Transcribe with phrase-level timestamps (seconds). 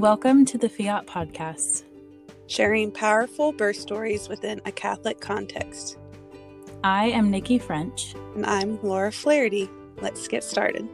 [0.00, 1.84] Welcome to the Fiat Podcast,
[2.46, 5.98] sharing powerful birth stories within a Catholic context.
[6.82, 8.14] I am Nikki French.
[8.34, 9.68] And I'm Laura Flaherty.
[10.00, 10.88] Let's get started.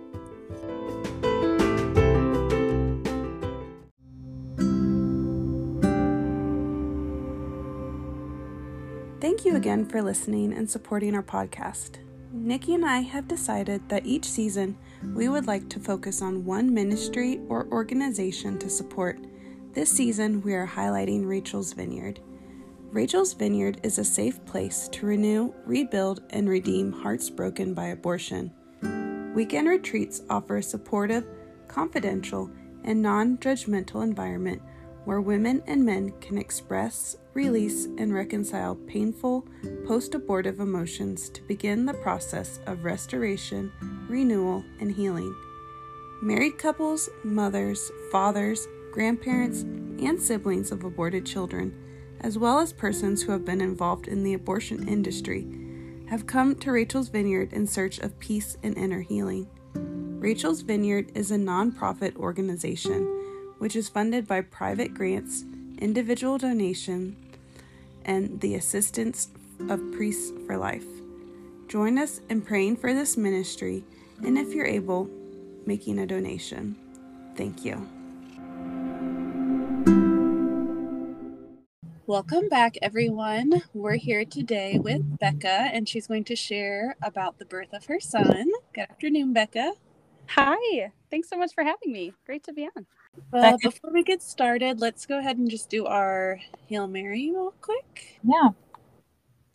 [9.21, 11.99] Thank you again for listening and supporting our podcast.
[12.47, 14.79] Nikki and I have decided that each season
[15.17, 19.19] we would like to focus on one ministry or organization to support.
[19.73, 22.21] This season, we are highlighting Rachel's Vineyard.
[22.93, 28.53] Rachel's Vineyard is a safe place to renew, rebuild, and redeem hearts broken by abortion.
[29.35, 31.27] Weekend retreats offer a supportive,
[31.67, 32.49] confidential,
[32.85, 34.63] and non judgmental environment
[35.07, 39.47] where women and men can express, release, and reconcile painful
[39.87, 43.73] post abortive emotions to begin the process of restoration,
[44.09, 45.33] renewal, and healing.
[46.21, 51.73] Married couples, mothers, fathers, grandparents, and siblings of aborted children,
[52.21, 55.47] as well as persons who have been involved in the abortion industry,
[56.09, 59.49] have come to Rachel's Vineyard in search of peace and inner healing.
[60.19, 63.16] Rachel's Vineyard is a nonprofit organization
[63.59, 65.45] which is funded by private grants,
[65.79, 67.17] individual donation,
[68.05, 69.29] and the assistance
[69.69, 70.87] of Priests for Life.
[71.69, 73.85] Join us in praying for this ministry,
[74.25, 75.09] and if you're able,
[75.67, 76.77] making a donation.
[77.37, 77.89] Thank you.
[82.07, 83.63] Welcome back, everyone.
[83.75, 87.99] We're here today with Becca, and she's going to share about the birth of her
[87.99, 88.53] son.
[88.75, 89.73] Good afternoon, Becca.
[90.29, 90.93] Hi.
[91.11, 92.13] Thanks so much for having me.
[92.25, 92.87] Great to be on.
[93.33, 97.55] Uh, before we get started, let's go ahead and just do our Hail Mary real
[97.61, 98.21] quick.
[98.23, 98.51] Yeah.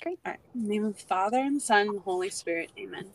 [0.02, 0.20] Great.
[0.26, 0.40] All right.
[0.56, 2.72] In the name of the Father and the Son and the Holy Spirit.
[2.78, 3.06] Amen.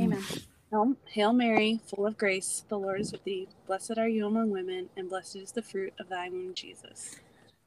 [0.00, 0.22] Amen.
[0.70, 3.48] Hail, Hail Mary, full of grace, the Lord is with thee.
[3.66, 7.16] Blessed are you among women, and blessed is the fruit of thy womb, Jesus.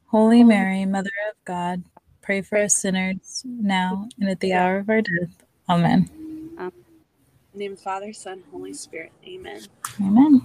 [0.07, 1.83] Holy Mary, Mother of God,
[2.21, 5.43] pray for us sinners now and at the hour of our death.
[5.69, 6.09] Amen.
[6.57, 6.71] Um,
[7.53, 9.11] in the name of the Father, Son, Holy Spirit.
[9.27, 9.61] Amen.
[10.01, 10.41] Amen.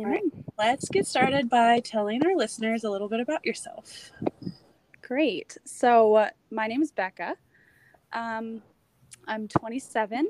[0.00, 0.22] All right,
[0.56, 4.12] let's get started by telling our listeners a little bit about yourself.
[5.02, 5.58] Great.
[5.64, 7.34] So, uh, my name is Becca.
[8.12, 8.62] Um,
[9.26, 10.28] I'm 27.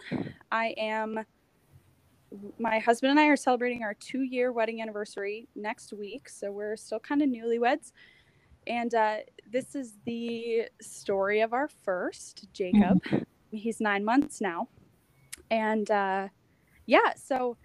[0.51, 1.21] I am,
[2.59, 6.31] my husband and I are celebrating our two year wedding anniversary next week.
[6.31, 7.93] So, we're still kind of newlyweds.
[8.67, 9.17] And uh,
[9.53, 13.03] this is the story of our first, Jacob.
[13.05, 13.19] Mm-hmm.
[13.51, 14.69] He's nine months now.
[15.51, 16.29] And uh,
[16.87, 17.59] yeah, so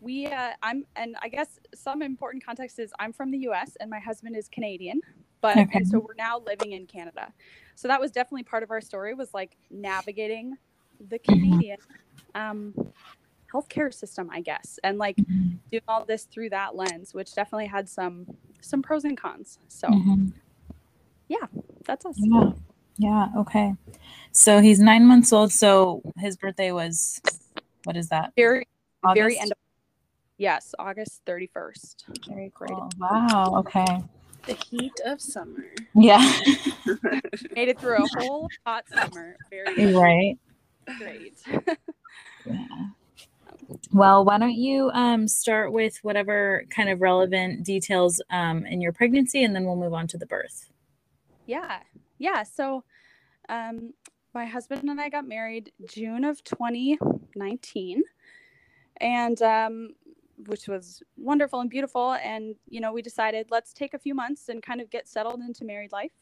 [0.00, 3.90] we uh, i'm and i guess some important context is i'm from the us and
[3.90, 5.00] my husband is canadian
[5.40, 5.68] but okay.
[5.74, 7.32] and so we're now living in canada
[7.74, 10.56] so that was definitely part of our story was like navigating
[11.08, 11.78] the canadian
[12.34, 12.74] um,
[13.52, 15.56] healthcare system i guess and like mm-hmm.
[15.70, 18.26] doing all this through that lens which definitely had some
[18.60, 20.26] some pros and cons so mm-hmm.
[21.28, 21.46] yeah
[21.84, 22.50] that's us yeah
[22.96, 23.74] yeah okay
[24.32, 27.20] so he's nine months old so his birthday was
[27.84, 28.66] what is that very
[29.02, 29.20] August?
[29.20, 29.58] very end of
[30.36, 31.94] Yes, August 31st.
[32.28, 32.72] Very great.
[32.72, 33.54] Oh, wow.
[33.58, 34.02] Okay.
[34.46, 35.64] The heat of summer.
[35.94, 36.18] Yeah.
[37.54, 39.36] Made it through a whole hot summer.
[39.48, 39.94] Very good.
[39.94, 40.38] Right.
[40.98, 41.38] Great.
[42.46, 42.66] yeah.
[43.92, 48.92] Well, why don't you um, start with whatever kind of relevant details um, in your
[48.92, 50.68] pregnancy, and then we'll move on to the birth.
[51.46, 51.80] Yeah,
[52.18, 52.42] yeah.
[52.42, 52.84] So,
[53.48, 53.94] um,
[54.34, 58.02] my husband and I got married June of 2019,
[59.00, 59.90] and um,
[60.46, 62.14] which was wonderful and beautiful.
[62.14, 65.40] And, you know, we decided let's take a few months and kind of get settled
[65.40, 66.12] into married life.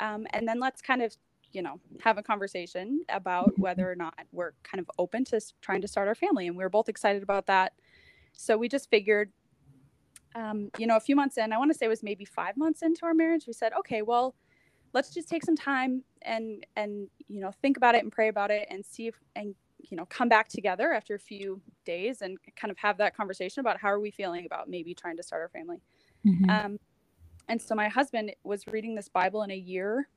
[0.00, 1.14] Um, and then let's kind of,
[1.52, 5.80] you know, have a conversation about whether or not we're kind of open to trying
[5.82, 6.46] to start our family.
[6.46, 7.72] And we were both excited about that.
[8.32, 9.30] So we just figured,
[10.34, 12.56] um, you know, a few months in, I want to say it was maybe five
[12.56, 14.34] months into our marriage, we said, okay, well,
[14.94, 18.50] let's just take some time and and you know think about it and pray about
[18.50, 19.54] it and see if and
[19.90, 23.60] you know come back together after a few days and kind of have that conversation
[23.60, 25.80] about how are we feeling about maybe trying to start our family
[26.26, 26.50] mm-hmm.
[26.50, 26.78] um,
[27.48, 30.08] and so my husband was reading this bible in a year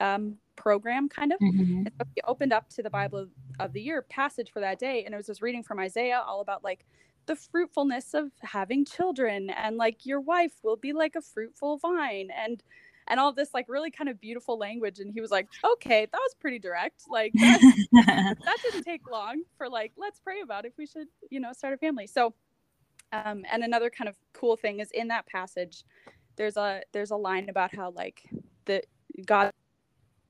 [0.00, 1.86] um, program kind of mm-hmm.
[1.86, 3.26] and so he opened up to the bible
[3.58, 6.40] of the year passage for that day and it was this reading from isaiah all
[6.40, 6.84] about like
[7.26, 12.30] the fruitfulness of having children and like your wife will be like a fruitful vine
[12.34, 12.62] and
[13.08, 16.18] and all this like really kind of beautiful language and he was like okay that
[16.18, 20.86] was pretty direct like that, didn't take long for like let's pray about if we
[20.86, 22.34] should you know start a family so
[23.12, 25.84] um and another kind of cool thing is in that passage
[26.36, 28.22] there's a there's a line about how like
[28.66, 28.82] the
[29.26, 29.52] god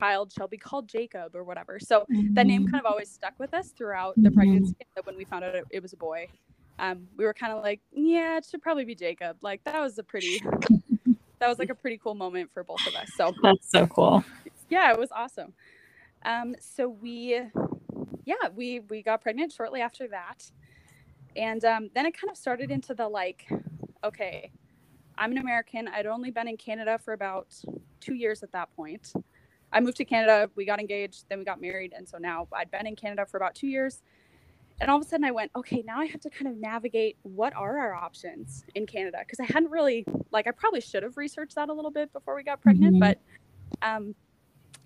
[0.00, 1.78] child shall be called Jacob or whatever.
[1.80, 2.34] So mm-hmm.
[2.34, 4.34] that name kind of always stuck with us throughout the mm-hmm.
[4.34, 4.76] pregnancy.
[5.04, 6.28] When we found out it, it was a boy,
[6.78, 9.38] um, we were kind of like, yeah, it should probably be Jacob.
[9.42, 10.40] Like that was a pretty,
[11.40, 13.10] that was like a pretty cool moment for both of us.
[13.14, 14.24] So that's so cool.
[14.70, 15.54] Yeah, it was awesome.
[16.24, 17.40] Um, so we,
[18.24, 20.50] yeah, we we got pregnant shortly after that,
[21.36, 23.48] and um, then it kind of started into the like,
[24.04, 24.52] okay,
[25.18, 25.88] I'm an American.
[25.88, 27.48] I'd only been in Canada for about
[28.00, 29.12] two years at that point.
[29.72, 31.92] I moved to Canada, we got engaged, then we got married.
[31.96, 34.02] And so now I'd been in Canada for about two years.
[34.80, 37.16] And all of a sudden I went, okay, now I have to kind of navigate
[37.22, 39.18] what are our options in Canada?
[39.20, 42.36] Because I hadn't really, like, I probably should have researched that a little bit before
[42.36, 43.00] we got pregnant, mm-hmm.
[43.00, 43.18] but
[43.82, 44.14] um,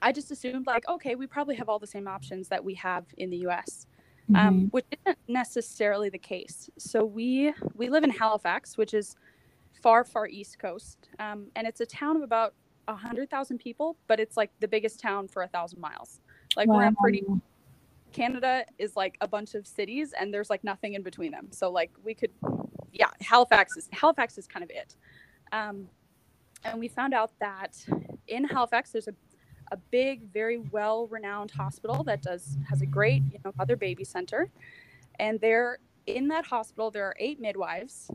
[0.00, 3.04] I just assumed, like, okay, we probably have all the same options that we have
[3.18, 3.86] in the US.
[4.28, 4.48] Um, mm-hmm.
[4.48, 6.70] Um, which isn't necessarily the case.
[6.78, 9.16] So we we live in Halifax, which is
[9.82, 11.08] far, far east coast.
[11.18, 12.54] Um, and it's a town of about
[12.88, 16.20] a 100,000 people, but it's like the biggest town for a thousand miles.
[16.56, 16.76] Like wow.
[16.76, 17.24] we're in pretty,
[18.12, 21.48] Canada is like a bunch of cities and there's like nothing in between them.
[21.50, 22.30] So like we could,
[22.92, 24.96] yeah, Halifax is, Halifax is kind of it.
[25.52, 25.88] Um,
[26.64, 27.76] and we found out that
[28.28, 29.14] in Halifax, there's a,
[29.72, 34.04] a big, very well renowned hospital that does, has a great, you know, mother baby
[34.04, 34.50] center.
[35.18, 38.10] And there in that hospital, there are eight midwives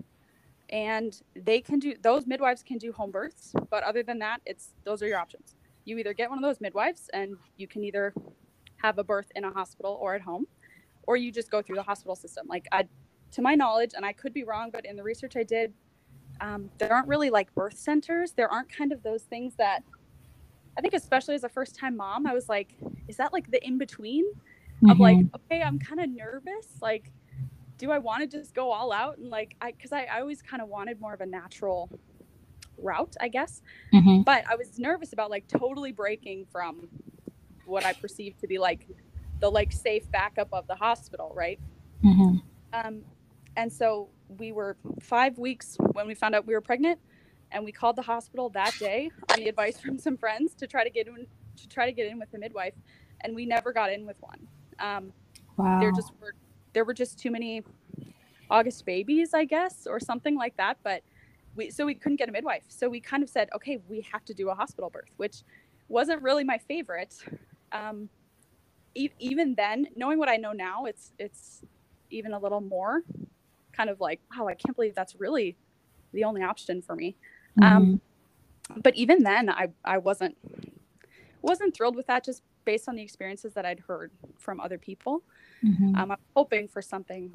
[0.69, 4.73] and they can do those midwives can do home births but other than that it's
[4.83, 5.55] those are your options
[5.85, 8.13] you either get one of those midwives and you can either
[8.81, 10.45] have a birth in a hospital or at home
[11.03, 12.85] or you just go through the hospital system like i
[13.31, 15.73] to my knowledge and i could be wrong but in the research i did
[16.39, 19.83] um, there aren't really like birth centers there aren't kind of those things that
[20.77, 22.75] i think especially as a first time mom i was like
[23.07, 24.91] is that like the in between mm-hmm.
[24.91, 27.11] of like okay i'm kind of nervous like
[27.77, 30.41] do I want to just go all out and like I because I, I always
[30.41, 31.89] kind of wanted more of a natural
[32.77, 33.61] route, I guess.
[33.93, 34.21] Mm-hmm.
[34.21, 36.87] But I was nervous about like totally breaking from
[37.67, 38.87] what I perceived to be like
[39.39, 41.59] the like safe backup of the hospital, right?
[42.03, 42.37] Mm-hmm.
[42.73, 43.01] Um,
[43.55, 44.09] and so
[44.39, 46.99] we were five weeks when we found out we were pregnant,
[47.51, 50.83] and we called the hospital that day on the advice from some friends to try
[50.83, 51.27] to get in
[51.57, 52.73] to try to get in with the midwife,
[53.21, 54.47] and we never got in with one.
[54.79, 55.13] Um,
[55.57, 55.79] wow.
[55.79, 56.33] There just were
[56.73, 57.63] there were just too many
[58.49, 60.77] August babies, I guess, or something like that.
[60.83, 61.01] But
[61.55, 62.63] we so we couldn't get a midwife.
[62.67, 65.43] So we kind of said, okay, we have to do a hospital birth, which
[65.87, 67.15] wasn't really my favorite.
[67.71, 68.09] Um,
[68.95, 71.61] e- even then, knowing what I know now, it's it's
[72.09, 73.03] even a little more
[73.73, 75.55] kind of like, wow, I can't believe that's really
[76.13, 77.15] the only option for me.
[77.59, 77.75] Mm-hmm.
[77.77, 78.01] Um,
[78.81, 80.37] but even then, I I wasn't
[81.41, 85.23] wasn't thrilled with that just based on the experiences that I'd heard from other people.
[85.63, 85.95] Mm-hmm.
[85.95, 87.31] Um, I'm hoping for something,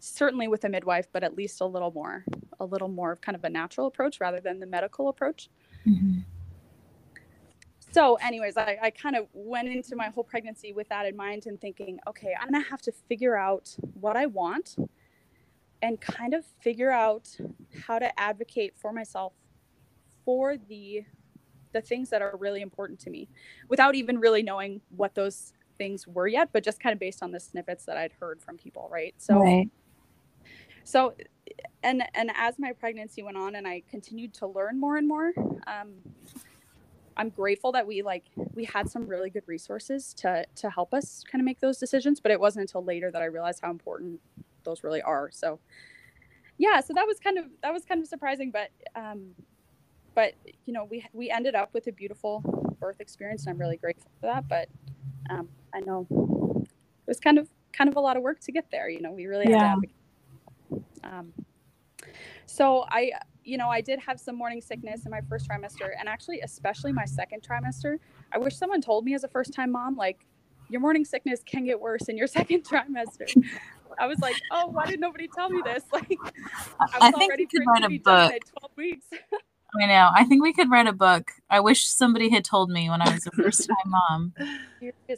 [0.00, 2.24] certainly with a midwife, but at least a little more,
[2.60, 5.48] a little more of kind of a natural approach rather than the medical approach.
[5.86, 6.18] Mm-hmm.
[7.96, 11.46] So, anyways, I, I kind of went into my whole pregnancy with that in mind
[11.46, 14.76] and thinking, okay, I'm gonna have to figure out what I want
[15.80, 17.26] and kind of figure out
[17.86, 19.32] how to advocate for myself
[20.26, 21.06] for the
[21.72, 23.30] the things that are really important to me
[23.70, 27.32] without even really knowing what those things were yet, but just kind of based on
[27.32, 29.14] the snippets that I'd heard from people, right?
[29.16, 29.70] So right.
[30.84, 31.14] so
[31.82, 35.32] and and as my pregnancy went on and I continued to learn more and more,
[35.66, 35.94] um,
[37.16, 38.24] I'm grateful that we like
[38.54, 42.20] we had some really good resources to to help us kind of make those decisions,
[42.20, 44.20] but it wasn't until later that I realized how important
[44.64, 45.30] those really are.
[45.30, 45.58] So
[46.58, 49.34] yeah, so that was kind of that was kind of surprising, but um
[50.16, 50.32] but
[50.64, 52.40] you know we we ended up with a beautiful
[52.80, 54.68] birth experience and i'm really grateful for that but
[55.30, 56.06] um, i know
[56.64, 59.12] it was kind of kind of a lot of work to get there you know
[59.12, 59.74] we really yeah.
[59.74, 59.80] had
[60.70, 61.32] to um,
[62.46, 63.12] so i
[63.46, 66.92] you know i did have some morning sickness in my first trimester and actually especially
[66.92, 67.98] my second trimester
[68.32, 70.26] i wish someone told me as a first time mom like
[70.68, 73.30] your morning sickness can get worse in your second trimester
[73.98, 75.82] I was like, oh, why did nobody tell me this?
[75.92, 78.32] Like, I was I think already you could write a book.
[78.58, 79.06] 12 weeks.
[79.80, 80.10] I know.
[80.14, 81.30] I think we could write a book.
[81.50, 84.34] I wish somebody had told me when I was a first time mom.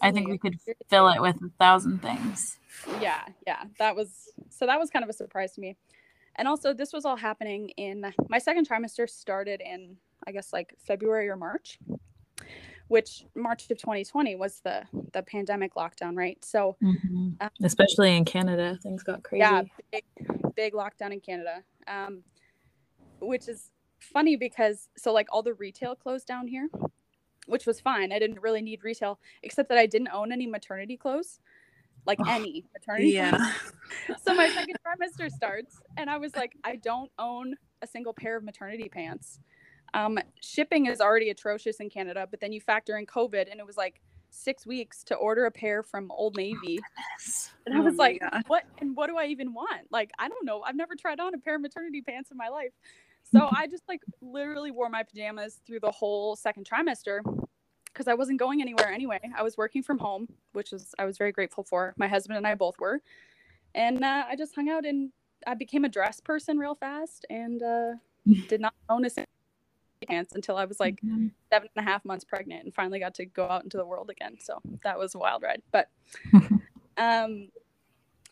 [0.01, 0.59] I think we could
[0.89, 2.59] fill it with a thousand things.
[3.01, 3.65] Yeah, yeah.
[3.79, 4.09] That was
[4.51, 5.77] so that was kind of a surprise to me.
[6.39, 10.75] And also this was all happening in my second trimester started in I guess like
[10.79, 11.79] February or March.
[12.87, 16.43] Which March of 2020 was the the pandemic lockdown, right?
[16.43, 17.33] So, mm-hmm.
[17.39, 19.41] um, especially in Canada, things got crazy.
[19.41, 20.05] Yeah, big,
[20.57, 22.23] big lockdown in Canada, um,
[23.21, 26.71] which is funny because so like all the retail closed down here,
[27.47, 28.11] which was fine.
[28.11, 31.41] I didn't really need retail except that I didn't own any maternity clothes.
[32.07, 33.53] Like oh, any maternity yeah.
[34.25, 38.37] so my second trimester starts and I was like, I don't own a single pair
[38.37, 39.41] of maternity pants.
[39.95, 43.67] Um, shipping is already atrocious in Canada, but then you factor in COVID and it
[43.67, 44.01] was like
[44.31, 46.79] six weeks to order a pair from Old oh, Navy.
[46.81, 48.45] Oh, and I was oh like, God.
[48.47, 48.65] what?
[48.79, 49.91] And what do I even want?
[49.91, 50.63] Like, I don't know.
[50.63, 52.73] I've never tried on a pair of maternity pants in my life.
[53.31, 57.21] So I just like literally wore my pajamas through the whole second trimester
[57.99, 59.19] because I wasn't going anywhere anyway.
[59.37, 61.95] I was working from home, which is I was very grateful for.
[61.97, 63.03] My husband and I both were,
[63.75, 65.11] and uh, I just hung out and
[65.49, 67.95] I became a dress person real fast and uh,
[68.49, 69.11] did not own a
[70.07, 71.27] pants until I was like mm-hmm.
[71.53, 74.11] seven and a half months pregnant and finally got to go out into the world
[74.11, 74.37] again.
[74.41, 75.63] So that was a wild ride.
[75.73, 75.89] But
[76.97, 77.49] um,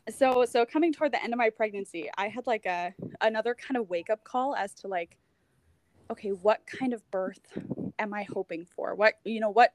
[0.08, 3.76] so so coming toward the end of my pregnancy, I had like a another kind
[3.76, 5.16] of wake up call as to like,
[6.08, 7.40] okay, what kind of birth
[7.98, 8.94] am I hoping for?
[8.94, 9.72] What you know what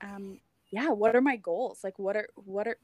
[0.00, 1.80] um yeah, what are my goals?
[1.82, 2.78] Like what are what are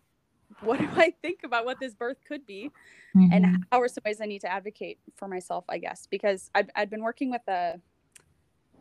[0.61, 2.71] what do I think about what this birth could be?
[3.17, 3.33] Mm-hmm.
[3.33, 6.69] And how are some ways I need to advocate for myself, I guess, because I've,
[6.75, 7.81] I've been working with a,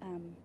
[0.02, 0.36] um,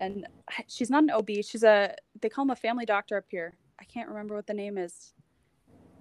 [0.00, 0.26] and
[0.68, 1.28] she's not an OB.
[1.42, 3.54] She's a, they call him a family doctor up here.
[3.80, 5.12] I can't remember what the name is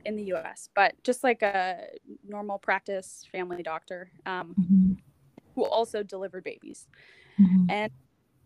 [0.05, 1.87] in the US, but just like a
[2.27, 4.93] normal practice family doctor um, mm-hmm.
[5.55, 6.87] who also delivered babies.
[7.39, 7.69] Mm-hmm.
[7.69, 7.91] And,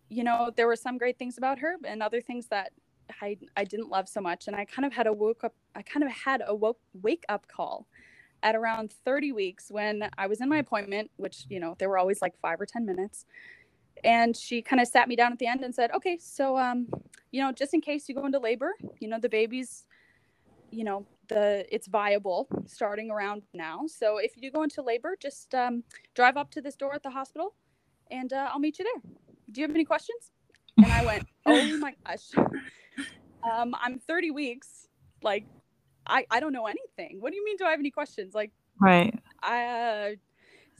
[0.08, 2.72] you know, there were some great things about her and other things that
[3.20, 4.46] I, I didn't love so much.
[4.46, 7.24] And I kind of had a woke up, I kind of had a woke, wake
[7.28, 7.86] up call
[8.42, 11.98] at around 30 weeks when I was in my appointment, which, you know, there were
[11.98, 13.24] always like five or 10 minutes.
[14.02, 16.88] And she kind of sat me down at the end and said, okay, so, um,
[17.30, 19.86] you know, just in case you go into labor, you know, the baby's,
[20.70, 23.84] you know, the it's viable starting around now.
[23.86, 25.84] So if you do go into labor, just um,
[26.14, 27.54] drive up to this door at the hospital,
[28.10, 29.23] and uh, I'll meet you there.
[29.50, 30.30] Do you have any questions?
[30.76, 32.32] And I went, oh my gosh,
[33.48, 34.88] um, I'm 30 weeks.
[35.22, 35.46] Like,
[36.04, 37.20] I I don't know anything.
[37.20, 37.56] What do you mean?
[37.56, 38.34] Do I have any questions?
[38.34, 39.16] Like, right.
[39.40, 39.64] I.
[39.64, 40.10] Uh,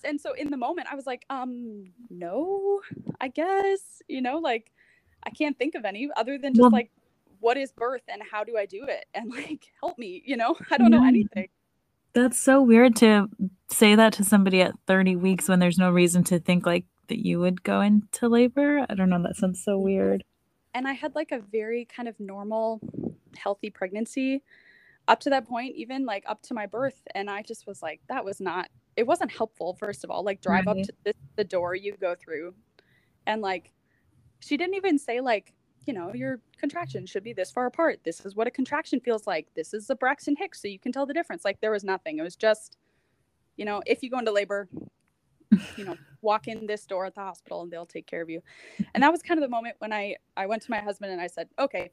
[0.05, 2.81] and so in the moment, I was like, um, no,
[3.21, 4.71] I guess, you know, like
[5.23, 6.91] I can't think of any other than just well, like
[7.41, 9.07] what is birth and how do I do it?
[9.15, 11.49] And like, help me, you know, I don't know anything.
[12.13, 13.29] That's so weird to
[13.71, 17.25] say that to somebody at 30 weeks when there's no reason to think like that
[17.25, 18.87] you would go into labor.
[18.89, 19.23] I don't know.
[19.23, 19.85] That sounds so mm-hmm.
[19.85, 20.25] weird.
[20.75, 22.81] And I had like a very kind of normal,
[23.37, 24.43] healthy pregnancy
[25.07, 27.01] up to that point, even like up to my birth.
[27.15, 30.25] And I just was like, that was not, it wasn't helpful, first of all.
[30.25, 30.79] Like, drive right.
[30.79, 32.55] up to the, the door you go through.
[33.27, 33.71] And like,
[34.41, 35.53] she didn't even say, like,
[35.87, 38.01] you know, your contraction should be this far apart.
[38.05, 39.49] This is what a contraction feels like.
[39.55, 41.45] This is a Braxton Hicks, so you can tell the difference.
[41.45, 42.19] Like there was nothing.
[42.19, 42.79] It was just,
[43.57, 44.69] you know, if you go into labor,
[45.77, 48.41] you know, walk in this door at the hospital and they'll take care of you.
[48.95, 51.21] And that was kind of the moment when I I went to my husband and
[51.21, 51.91] I said, "Okay,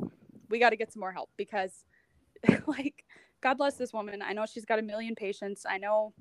[0.49, 1.85] we got to get some more help because
[2.67, 3.05] like
[3.41, 4.21] God bless this woman.
[4.21, 5.65] I know she's got a million patients.
[5.67, 6.13] I know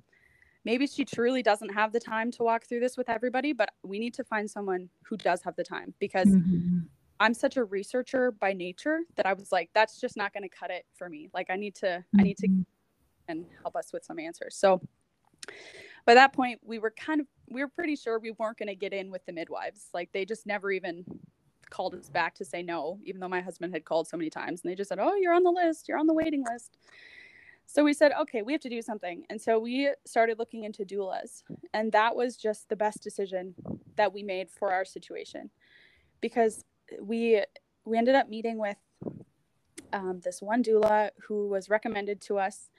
[0.64, 3.98] maybe she truly doesn't have the time to walk through this with everybody, but we
[3.98, 6.80] need to find someone who does have the time because mm-hmm
[7.20, 10.48] I'm such a researcher by nature that I was like, that's just not going to
[10.48, 11.28] cut it for me.
[11.34, 12.20] Like I need to, mm-hmm.
[12.20, 12.62] I need to mm-hmm.
[13.28, 14.56] and help us with some answers.
[14.56, 14.80] So
[16.06, 18.74] by that point, we were kind of, we were pretty sure we weren't going to
[18.74, 19.88] get in with the midwives.
[19.92, 21.04] Like they just never even
[21.70, 24.62] called us back to say no, even though my husband had called so many times
[24.62, 26.76] and they just said, oh, you're on the list, you're on the waiting list.
[27.66, 29.22] So we said, okay, we have to do something.
[29.30, 31.44] And so we started looking into doulas.
[31.72, 33.54] And that was just the best decision
[33.96, 35.50] that we made for our situation
[36.20, 36.64] because
[37.00, 37.42] we
[37.84, 38.76] we ended up meeting with
[39.92, 42.70] um, this one doula who was recommended to us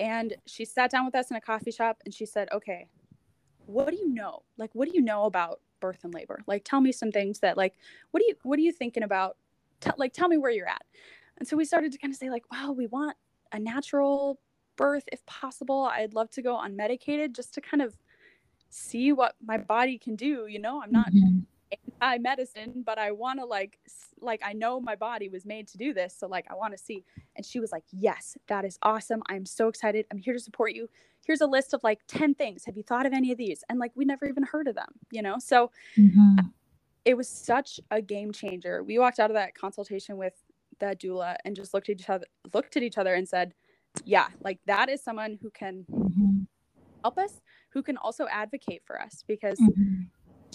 [0.00, 2.88] and she sat down with us in a coffee shop and she said okay
[3.68, 4.40] what do you know?
[4.56, 6.40] Like what do you know about birth and labor?
[6.46, 7.74] Like tell me some things that like
[8.10, 9.36] what do you what are you thinking about?
[9.80, 10.82] T- like tell me where you're at.
[11.36, 13.16] And so we started to kind of say like wow we want
[13.52, 14.40] a natural
[14.76, 15.84] birth if possible.
[15.92, 17.96] I'd love to go unmedicated just to kind of
[18.70, 20.82] see what my body can do you know?
[20.82, 21.40] I'm not mm-hmm
[21.72, 23.78] anti medicine, but I want to like
[24.20, 26.78] like I know my body was made to do this, so like I want to
[26.78, 27.04] see.
[27.36, 29.22] And she was like, "Yes, that is awesome.
[29.28, 30.06] I'm so excited.
[30.10, 30.88] I'm here to support you.
[31.26, 32.64] Here's a list of like 10 things.
[32.64, 34.88] Have you thought of any of these?" And like we never even heard of them,
[35.10, 35.36] you know?
[35.38, 36.46] So mm-hmm.
[37.04, 38.82] it was such a game changer.
[38.82, 40.34] We walked out of that consultation with
[40.80, 43.54] that doula and just looked at each other looked at each other and said,
[44.04, 46.42] "Yeah, like that is someone who can mm-hmm.
[47.02, 50.04] help us, who can also advocate for us because mm-hmm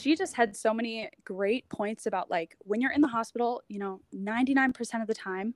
[0.04, 3.80] she just had so many great points about like when you're in the hospital, you
[3.80, 5.54] know, 99% of the time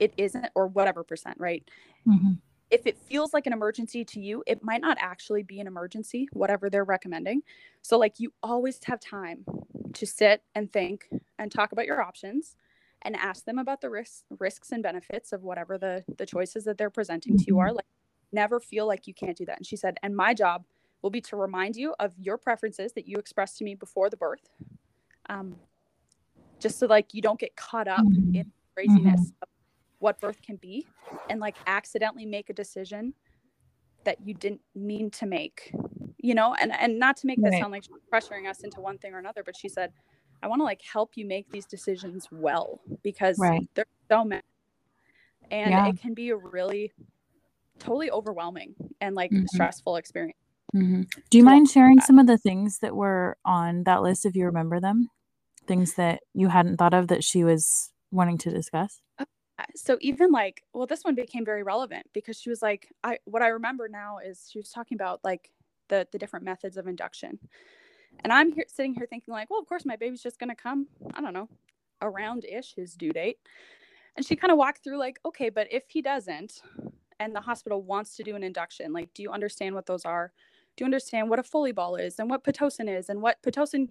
[0.00, 1.62] it isn't, or whatever percent, right?
[2.08, 2.32] Mm-hmm.
[2.72, 6.28] If it feels like an emergency to you, it might not actually be an emergency,
[6.32, 7.42] whatever they're recommending.
[7.82, 9.44] So, like, you always have time
[9.92, 12.56] to sit and think and talk about your options
[13.02, 16.78] and ask them about the risks risks and benefits of whatever the the choices that
[16.78, 17.44] they're presenting mm-hmm.
[17.44, 17.84] to you are like
[18.32, 20.64] never feel like you can't do that and she said and my job
[21.02, 24.16] will be to remind you of your preferences that you expressed to me before the
[24.16, 24.48] birth.
[25.28, 25.56] Um,
[26.62, 28.36] just so like you don't get caught up mm-hmm.
[28.36, 29.42] in craziness mm-hmm.
[29.42, 29.48] of
[29.98, 30.86] what birth can be
[31.28, 33.12] and like accidentally make a decision
[34.04, 35.72] that you didn't mean to make
[36.18, 38.98] you know and and not to make this sound like she's pressuring us into one
[38.98, 39.92] thing or another but she said
[40.42, 43.68] i want to like help you make these decisions well because right.
[43.74, 44.42] there's so many
[45.50, 45.86] and yeah.
[45.88, 46.92] it can be a really
[47.78, 49.46] totally overwhelming and like mm-hmm.
[49.46, 50.41] stressful experience
[50.74, 51.02] mm-hmm.
[51.30, 54.46] do you mind sharing some of the things that were on that list if you
[54.46, 55.08] remember them?
[55.66, 59.00] Things that you hadn't thought of that she was wanting to discuss?
[59.18, 59.24] Uh,
[59.76, 63.42] so even like well this one became very relevant because she was like i what
[63.42, 65.50] i remember now is she was talking about like
[65.88, 67.38] the the different methods of induction.
[68.24, 70.56] And i'm here sitting here thinking like well of course my baby's just going to
[70.56, 71.48] come i don't know
[72.00, 73.38] around ish his due date.
[74.16, 76.62] And she kind of walked through like okay but if he doesn't
[77.20, 80.32] and the hospital wants to do an induction like do you understand what those are
[80.76, 83.88] do you understand what a Foley ball is and what pitocin is and what pitocin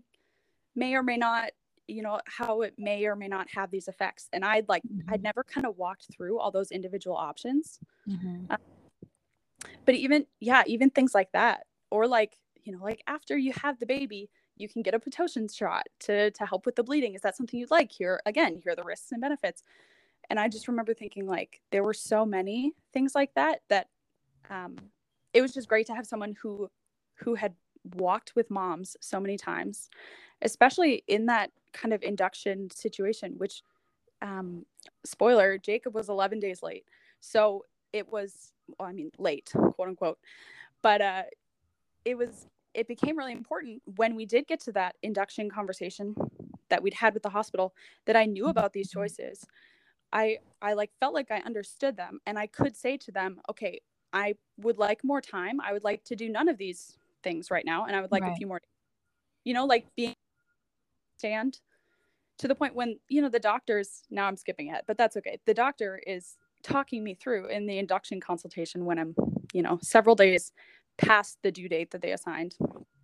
[0.75, 1.51] may or may not
[1.87, 4.29] you know how it may or may not have these effects?
[4.33, 5.13] And i'd like mm-hmm.
[5.13, 7.79] i'd never kind of walked through all those individual options.
[8.09, 8.45] Mm-hmm.
[8.49, 8.57] uh,
[9.85, 11.65] but even yeah even things like that.
[11.89, 15.53] Or like you know like after you have the baby you can get a pitocin
[15.53, 17.13] shot to to help with the bleeding.
[17.13, 17.91] Is that something you'd like?
[17.91, 19.63] Here again here are the risks and benefits.
[20.29, 23.87] And i just remember thinking like there were so many things like that that
[24.49, 24.77] um
[25.33, 26.69] it was just great to have someone who
[27.15, 27.55] who had
[27.95, 29.89] walked with moms so many times
[30.41, 33.63] especially in that kind of induction situation, which,
[34.21, 34.65] um,
[35.05, 36.85] spoiler, Jacob was 11 days late.
[37.19, 40.19] So it was, well, I mean, late, quote unquote.
[40.81, 41.23] But uh,
[42.05, 46.15] it was, it became really important when we did get to that induction conversation
[46.69, 47.73] that we'd had with the hospital
[48.05, 49.45] that I knew about these choices.
[50.13, 53.81] I, I like felt like I understood them and I could say to them, okay,
[54.13, 55.61] I would like more time.
[55.61, 57.85] I would like to do none of these things right now.
[57.85, 58.33] And I would like right.
[58.33, 58.61] a few more,
[59.43, 60.15] you know, like being
[61.17, 61.59] stand
[62.39, 65.37] to the point when you know the doctors now i'm skipping it but that's okay
[65.45, 69.13] the doctor is talking me through in the induction consultation when i'm
[69.53, 70.51] you know several days
[70.97, 72.55] past the due date that they assigned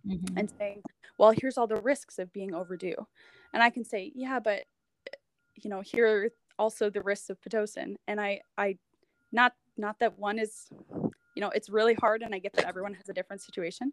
[0.04, 0.36] mm-hmm.
[0.36, 0.82] and saying
[1.18, 2.96] well here's all the risks of being overdue
[3.54, 4.64] and i can say yeah but
[5.54, 8.76] you know here are also the risks of pitocin and i i
[9.30, 10.68] not not that one is
[11.34, 13.92] you know it's really hard and i get that everyone has a different situation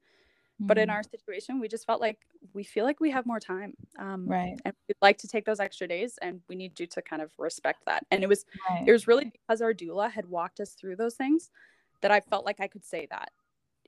[0.55, 0.67] Mm-hmm.
[0.67, 0.95] But in mm-hmm.
[0.95, 2.19] our situation, we just felt like
[2.53, 3.73] we feel like we have more time.
[3.99, 4.57] Um, right.
[4.63, 7.31] And we'd like to take those extra days and we need you to kind of
[7.37, 8.05] respect that.
[8.09, 8.87] And it was, right.
[8.87, 11.49] it was really because our doula had walked us through those things
[12.01, 13.31] that I felt like I could say that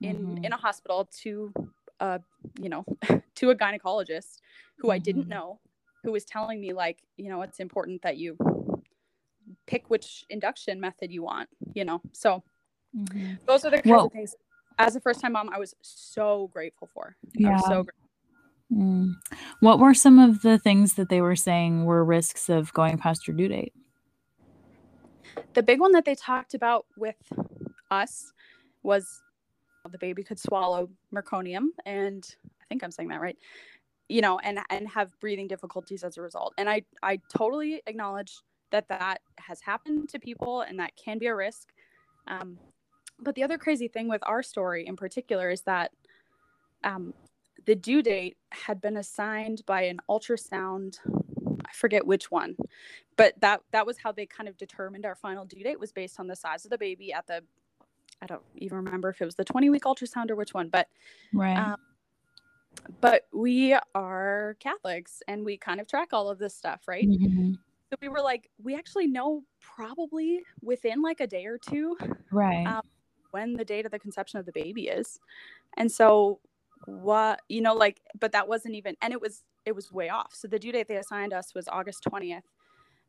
[0.02, 0.44] in, mm-hmm.
[0.44, 1.54] in a hospital to,
[2.02, 2.20] uh,
[2.60, 2.84] you know,
[3.36, 4.40] to a gynecologist
[4.78, 4.92] who mm-hmm.
[4.92, 5.32] I didn't mm-hmm.
[5.32, 5.60] know,
[6.04, 8.36] who was telling me like, you know, it's important that you
[9.68, 12.02] pick which induction method you want, you know?
[12.14, 12.44] So
[12.96, 13.34] mm-hmm.
[13.46, 14.36] those are the kinds well, of things
[14.80, 17.16] as a first time mom, I was so grateful for.
[17.34, 17.58] Yeah.
[17.60, 17.94] so grateful.
[18.72, 19.14] Mm.
[19.62, 23.28] What were some of the things that they were saying were risks of going past
[23.28, 23.74] your due date?
[25.54, 27.16] The big one that they talked about with
[27.90, 28.34] us
[28.84, 29.22] was
[29.90, 32.28] the baby could swallow meconium, and
[32.62, 33.38] I think I'm saying that right.
[34.10, 36.54] You know, and and have breathing difficulties as a result.
[36.58, 38.38] And I I totally acknowledge
[38.72, 41.70] that that has happened to people, and that can be a risk.
[42.28, 42.58] Um,
[43.20, 45.92] but the other crazy thing with our story in particular is that
[46.84, 47.14] um,
[47.66, 51.00] the due date had been assigned by an ultrasound.
[51.66, 52.56] I forget which one,
[53.16, 56.20] but that that was how they kind of determined our final due date was based
[56.20, 57.44] on the size of the baby at the.
[58.22, 60.88] I don't even remember if it was the 20 week ultrasound or which one, but
[61.34, 61.58] right.
[61.58, 61.78] Um,
[63.02, 67.08] but we are Catholics and we kind of track all of this stuff, right?
[67.08, 67.54] Mm-hmm.
[67.90, 71.98] So we were like, we actually know probably within like a day or two,
[72.32, 72.68] right?
[72.68, 72.82] Um,
[73.32, 75.20] when the date of the conception of the baby is.
[75.78, 76.40] And so
[76.86, 80.34] what you know like but that wasn't even and it was it was way off.
[80.34, 82.44] So the due date they assigned us was August 20th.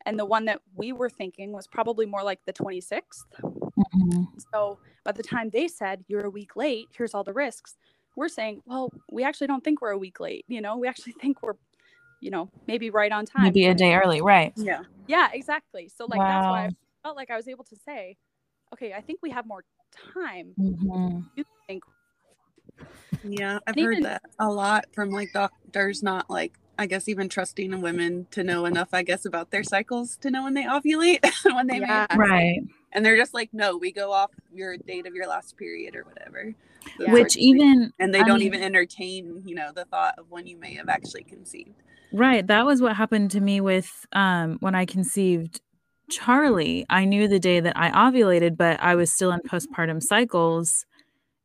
[0.06, 3.00] And the one that we were thinking was probably more like the 26th.
[3.42, 4.22] Mm-hmm.
[4.52, 7.76] So by the time they said you're a week late, here's all the risks,
[8.16, 10.44] we're saying, well, we actually don't think we're a week late.
[10.48, 11.54] You know, we actually think we're,
[12.20, 13.44] you know, maybe right on time.
[13.44, 14.52] Maybe a day early, right?
[14.56, 14.82] Yeah.
[15.06, 15.90] Yeah, exactly.
[15.94, 16.28] So like wow.
[16.28, 16.70] that's why I
[17.02, 18.16] felt like I was able to say,
[18.72, 19.64] okay, I think we have more
[20.14, 20.54] time.
[20.58, 21.20] Mm-hmm.
[21.36, 21.82] You think?
[23.24, 27.72] Yeah, I've heard that a lot from like doctors, not like I guess even trusting
[27.72, 31.24] in women to know enough, I guess, about their cycles to know when they ovulate,
[31.44, 32.06] when they yeah.
[32.16, 32.60] right.
[32.92, 36.04] And they're just like, no, we go off your date of your last period or
[36.04, 36.54] whatever.
[36.98, 37.12] Yeah.
[37.12, 40.46] Which even and they I don't mean, even entertain, you know, the thought of when
[40.46, 41.82] you may have actually conceived.
[42.12, 42.46] Right.
[42.46, 45.60] That was what happened to me with um when I conceived
[46.10, 50.86] Charlie, I knew the day that I ovulated, but I was still in postpartum cycles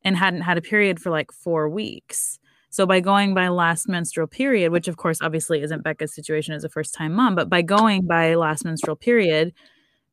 [0.04, 2.40] and hadn't had a period for like four weeks.
[2.70, 6.64] So by going by last menstrual period, which of course obviously isn't Becca's situation as
[6.64, 9.54] a first time mom, but by going by last menstrual period,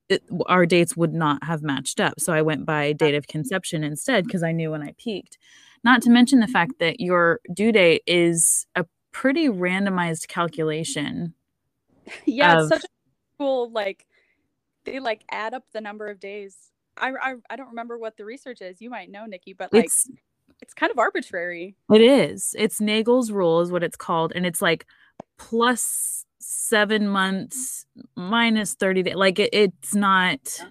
[0.09, 2.21] it, our dates would not have matched up.
[2.21, 5.39] So I went by date of conception instead because I knew when I peaked.
[5.85, 11.35] Not to mention the fact that your due date is a pretty randomized calculation.
[12.25, 14.07] Yeah, of, it's such a cool like
[14.85, 16.57] they like add up the number of days.
[16.97, 18.81] I, I I don't remember what the research is.
[18.81, 20.11] You might know, Nikki, but like it's,
[20.61, 21.77] it's kind of arbitrary.
[21.93, 22.55] It is.
[22.59, 24.87] It's Naegele's rule is what it's called, and it's like
[25.39, 30.65] plus seven months minus 30 days like it, it's not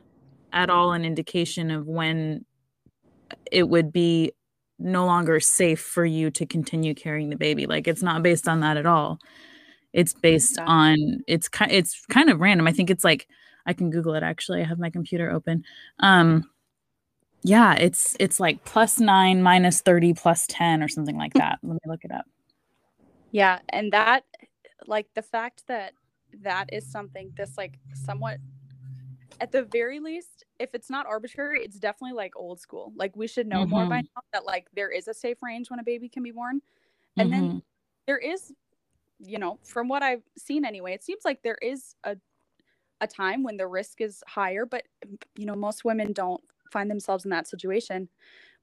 [0.51, 2.43] at all an indication of when
[3.51, 4.31] it would be
[4.79, 7.65] no longer safe for you to continue carrying the baby.
[7.65, 9.19] Like it's not based on that at all.
[9.93, 10.73] It's based exactly.
[10.73, 12.67] on it's kind it's kind of random.
[12.67, 13.27] I think it's like
[13.65, 14.61] i can google it actually.
[14.61, 15.63] I have my computer open.
[15.99, 16.49] Um
[17.43, 21.59] yeah it's it's like plus 9 minus 30 plus 10 or something like that.
[21.63, 22.25] Let me look it up.
[23.31, 24.23] Yeah and that
[24.87, 25.93] like the fact that
[26.41, 28.37] that is something this like somewhat
[29.41, 33.27] at the very least if it's not arbitrary it's definitely like old school like we
[33.27, 33.71] should know mm-hmm.
[33.71, 34.07] more by mm-hmm.
[34.15, 36.61] now that like there is a safe range when a baby can be born
[37.17, 37.41] and mm-hmm.
[37.41, 37.61] then
[38.07, 38.51] there is
[39.19, 42.15] you know from what i've seen anyway it seems like there is a
[43.01, 44.83] a time when the risk is higher but
[45.35, 48.09] you know most women don't find themselves in that situation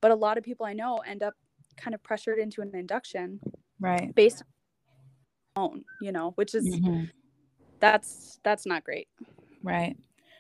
[0.00, 1.34] but a lot of people i know end up
[1.76, 3.40] kind of pressured into an induction
[3.80, 4.42] right based
[5.56, 7.04] own you know which is mm-hmm.
[7.80, 9.08] that's that's not great
[9.62, 9.96] right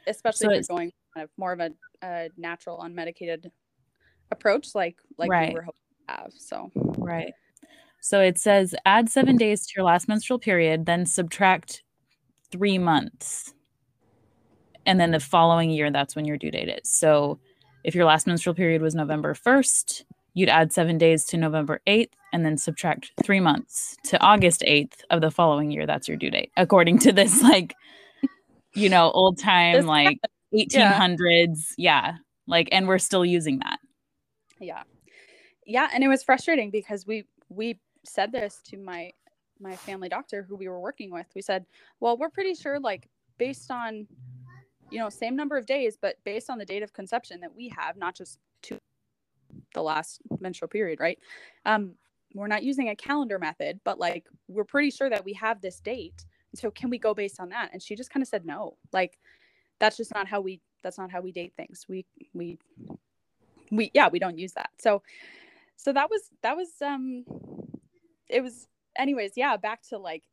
[0.06, 1.70] especially so if you're going kind of more of a,
[2.02, 3.50] a natural unmedicated
[4.30, 5.48] approach like like right.
[5.48, 7.32] we were hoping to have so right
[8.00, 11.82] so it says add seven days to your last menstrual period then subtract
[12.50, 13.54] three months
[14.84, 17.38] and then the following year that's when your due date is so
[17.84, 20.04] if your last menstrual period was november 1st
[20.36, 24.98] you'd add seven days to November 8th and then subtract three months to August 8th
[25.08, 25.86] of the following year.
[25.86, 27.74] That's your due date, according to this, like,
[28.76, 30.18] you know, old time, this like
[30.54, 31.72] 1800s.
[31.76, 32.06] Yeah.
[32.06, 32.16] yeah.
[32.46, 33.78] Like, and we're still using that.
[34.60, 34.82] Yeah.
[35.64, 35.88] Yeah.
[35.92, 39.10] And it was frustrating because we, we said this to my,
[39.60, 41.26] my family doctor who we were working with.
[41.34, 41.66] We said,
[41.98, 43.08] well, we're pretty sure, like,
[43.38, 44.06] based on,
[44.90, 47.72] you know, same number of days, but based on the date of conception that we
[47.76, 48.78] have, not just two
[49.74, 51.18] the last menstrual period, right?
[51.64, 51.94] Um,
[52.34, 55.80] we're not using a calendar method, but like we're pretty sure that we have this
[55.80, 56.24] date.
[56.56, 57.70] So can we go based on that?
[57.72, 58.76] And she just kind of said no.
[58.92, 59.18] Like
[59.78, 61.86] that's just not how we that's not how we date things.
[61.88, 62.58] We we
[63.70, 64.70] we yeah, we don't use that.
[64.78, 65.02] So
[65.76, 67.24] so that was that was um
[68.28, 70.24] it was anyways, yeah, back to like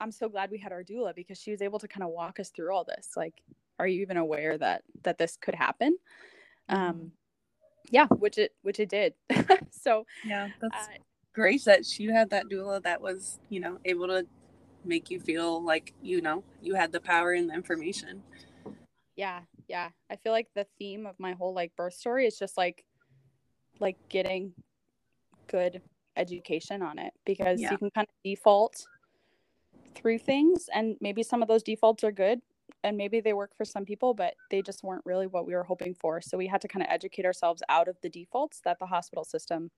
[0.00, 2.40] I'm so glad we had our doula because she was able to kind of walk
[2.40, 3.10] us through all this.
[3.16, 3.42] Like,
[3.78, 5.98] are you even aware that that this could happen?
[6.68, 7.06] Um mm-hmm
[7.90, 9.14] yeah which it which it did
[9.70, 10.98] so yeah that's uh,
[11.34, 14.26] great that she had that doula that was you know able to
[14.84, 18.22] make you feel like you know you had the power and the information
[19.16, 22.56] yeah yeah i feel like the theme of my whole like birth story is just
[22.56, 22.84] like
[23.80, 24.52] like getting
[25.46, 25.80] good
[26.16, 27.70] education on it because yeah.
[27.70, 28.86] you can kind of default
[29.94, 32.40] through things and maybe some of those defaults are good
[32.84, 35.62] and maybe they work for some people, but they just weren't really what we were
[35.62, 36.20] hoping for.
[36.20, 39.24] So we had to kind of educate ourselves out of the defaults that the hospital
[39.24, 39.70] system,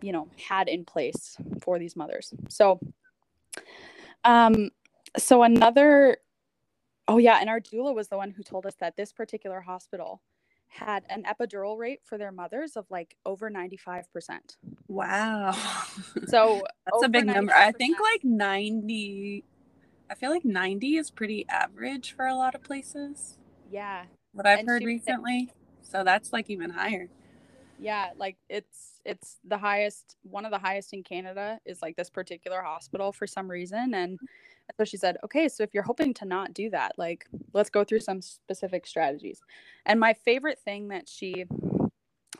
[0.00, 2.32] you know, had in place for these mothers.
[2.48, 2.80] So,
[4.24, 4.70] um,
[5.16, 6.18] so another,
[7.08, 10.22] oh yeah, and our doula was the one who told us that this particular hospital
[10.68, 14.04] had an epidural rate for their mothers of like over 95%.
[14.88, 15.52] Wow.
[16.28, 17.52] So that's a big number.
[17.52, 19.44] I think like 90
[20.12, 23.38] I feel like 90 is pretty average for a lot of places.
[23.70, 24.04] Yeah.
[24.32, 25.50] What I've and heard recently.
[25.80, 27.08] So that's like even higher.
[27.78, 32.10] Yeah, like it's it's the highest one of the highest in Canada is like this
[32.10, 34.18] particular hospital for some reason and
[34.76, 37.84] so she said, "Okay, so if you're hoping to not do that, like let's go
[37.84, 39.40] through some specific strategies."
[39.86, 41.44] And my favorite thing that she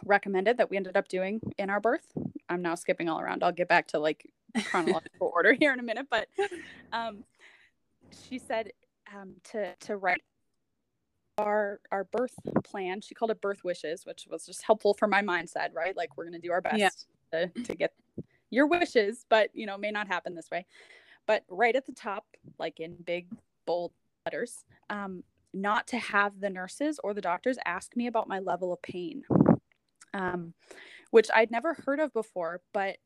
[0.05, 2.07] recommended that we ended up doing in our birth,
[2.49, 3.43] I'm now skipping all around.
[3.43, 4.31] I'll get back to like
[4.65, 6.29] chronological order here in a minute, but
[6.93, 7.25] um
[8.29, 8.71] she said
[9.15, 10.23] um, to to write
[11.39, 13.01] our our birth plan.
[13.01, 15.97] She called it birth wishes, which was just helpful for my mindset, right?
[15.97, 17.47] Like we're gonna do our best yeah.
[17.47, 17.93] to, to get
[18.51, 20.67] your wishes, but you know, may not happen this way.
[21.27, 22.27] But right at the top,
[22.59, 23.29] like in big
[23.67, 23.93] bold
[24.27, 25.23] letters, um,
[25.55, 29.23] not to have the nurses or the doctors ask me about my level of pain,
[30.15, 30.53] um,
[31.11, 32.97] which I'd never heard of before, but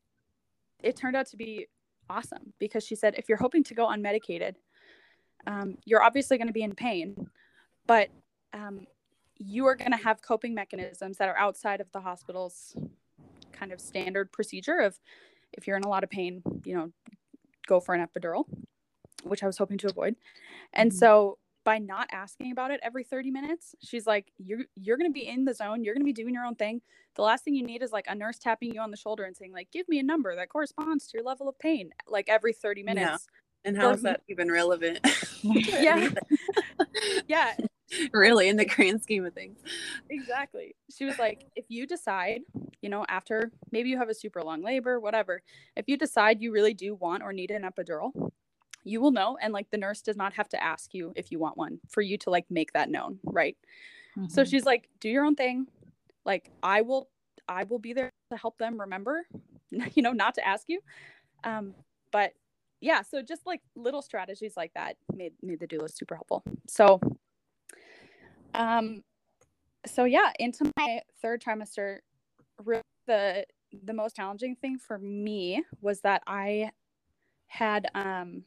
[0.83, 1.67] it turned out to be
[2.09, 4.55] awesome because she said if you're hoping to go unmedicated
[5.47, 7.29] um, you're obviously going to be in pain,
[7.87, 8.09] but
[8.53, 8.85] um,
[9.37, 12.75] you are going to have coping mechanisms that are outside of the hospital's
[13.51, 14.99] kind of standard procedure of
[15.53, 16.91] if you're in a lot of pain, you know,
[17.67, 18.45] go for an epidural,
[19.23, 20.15] which I was hoping to avoid.
[20.73, 20.97] And mm-hmm.
[20.97, 25.13] so by not asking about it every 30 minutes, she's like, you're, you're going to
[25.13, 25.83] be in the zone.
[25.83, 26.81] You're going to be doing your own thing.
[27.15, 29.35] The last thing you need is like a nurse tapping you on the shoulder and
[29.35, 32.53] saying like, give me a number that corresponds to your level of pain, like every
[32.53, 33.05] 30 minutes.
[33.09, 33.69] Yeah.
[33.69, 34.99] And how is that even relevant?
[35.41, 36.09] yeah.
[37.27, 37.53] yeah
[38.13, 39.59] really in the grand scheme of things.
[40.09, 40.75] Exactly.
[40.95, 42.41] She was like if you decide
[42.81, 45.41] you know after maybe you have a super long labor whatever
[45.75, 48.31] if you decide you really do want or need an epidural
[48.83, 51.39] you will know and like the nurse does not have to ask you if you
[51.39, 53.57] want one for you to like make that known right?
[54.17, 54.29] Mm-hmm.
[54.29, 55.67] so she's like do your own thing.
[56.25, 57.09] Like i will
[57.47, 59.25] i will be there to help them remember
[59.93, 60.79] you know not to ask you.
[61.43, 61.73] Um
[62.11, 62.33] but
[62.79, 66.43] yeah so just like little strategies like that made made the doula super helpful.
[66.67, 66.99] So
[68.57, 69.03] um,
[69.85, 71.99] so yeah, into my third trimester,
[73.05, 73.45] the
[73.83, 76.71] the most challenging thing for me was that I
[77.47, 78.43] had um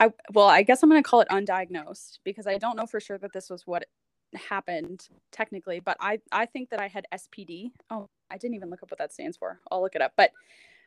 [0.00, 3.00] I well, I guess I'm going to call it undiagnosed because I don't know for
[3.00, 3.86] sure that this was what
[4.34, 7.70] happened technically, but I I think that I had SPD.
[7.90, 9.60] Oh, I didn't even look up what that stands for.
[9.70, 10.12] I'll look it up.
[10.16, 10.32] But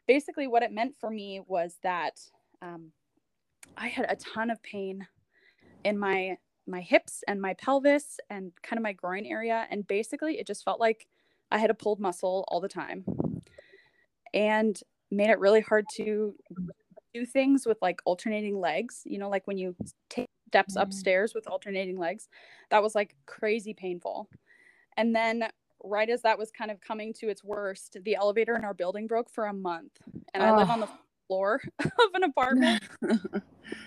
[0.07, 2.19] basically what it meant for me was that
[2.61, 2.91] um
[3.77, 5.07] I had a ton of pain
[5.83, 9.65] in my my hips and my pelvis and kind of my groin area.
[9.69, 11.07] And basically, it just felt like
[11.51, 13.05] I had a pulled muscle all the time
[14.33, 16.35] and made it really hard to
[17.13, 19.01] do things with like alternating legs.
[19.05, 19.75] You know, like when you
[20.09, 20.81] take steps mm.
[20.81, 22.27] upstairs with alternating legs,
[22.69, 24.29] that was like crazy painful.
[24.97, 25.49] And then,
[25.83, 29.07] right as that was kind of coming to its worst, the elevator in our building
[29.07, 29.91] broke for a month.
[30.33, 30.89] And I live on the
[31.27, 32.83] floor of an apartment.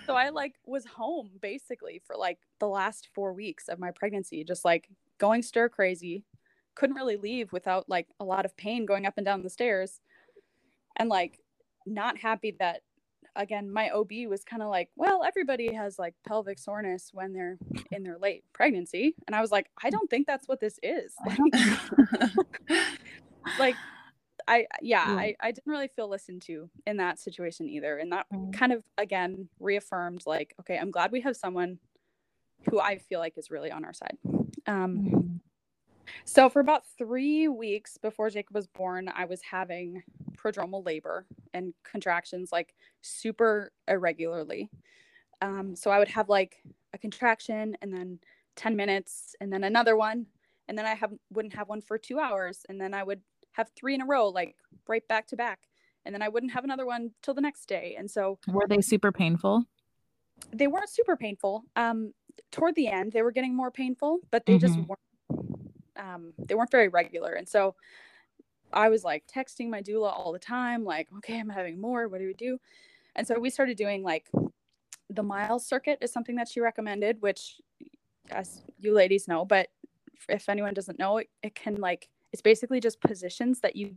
[0.07, 4.44] so I like was home basically for like the last 4 weeks of my pregnancy
[4.44, 6.24] just like going stir crazy.
[6.74, 10.00] Couldn't really leave without like a lot of pain going up and down the stairs.
[10.96, 11.38] And like
[11.87, 12.83] not happy that
[13.37, 17.59] again my OB was kind of like, well, everybody has like pelvic soreness when they're
[17.90, 19.14] in their late pregnancy.
[19.26, 21.14] And I was like, I don't think that's what this is.
[23.59, 23.74] like
[24.50, 27.98] I yeah, yeah, I, I didn't really feel listened to in that situation either.
[27.98, 28.52] And that mm.
[28.52, 31.78] kind of again reaffirmed like, okay, I'm glad we have someone
[32.68, 34.18] who I feel like is really on our side.
[34.66, 35.40] Um mm.
[36.24, 40.02] so for about three weeks before Jacob was born, I was having
[40.36, 44.68] prodromal labor and contractions like super irregularly.
[45.42, 46.56] Um, so I would have like
[46.92, 48.18] a contraction and then
[48.56, 50.26] 10 minutes and then another one
[50.68, 53.20] and then I have wouldn't have one for two hours and then I would
[53.52, 54.56] have three in a row, like
[54.88, 55.60] right back to back.
[56.04, 57.94] And then I wouldn't have another one till the next day.
[57.98, 59.64] And so were they super painful?
[60.52, 61.64] They weren't super painful.
[61.76, 62.14] Um,
[62.50, 64.66] toward the end, they were getting more painful, but they mm-hmm.
[64.66, 65.00] just weren't
[65.96, 67.32] um, they weren't very regular.
[67.32, 67.74] And so
[68.72, 72.08] I was like texting my doula all the time, like, okay, I'm having more.
[72.08, 72.58] What do we do?
[73.14, 74.30] And so we started doing like
[75.10, 77.60] the miles circuit is something that she recommended, which
[78.30, 79.68] as you ladies know, but
[80.28, 83.94] if anyone doesn't know, it, it can like it's basically just positions that you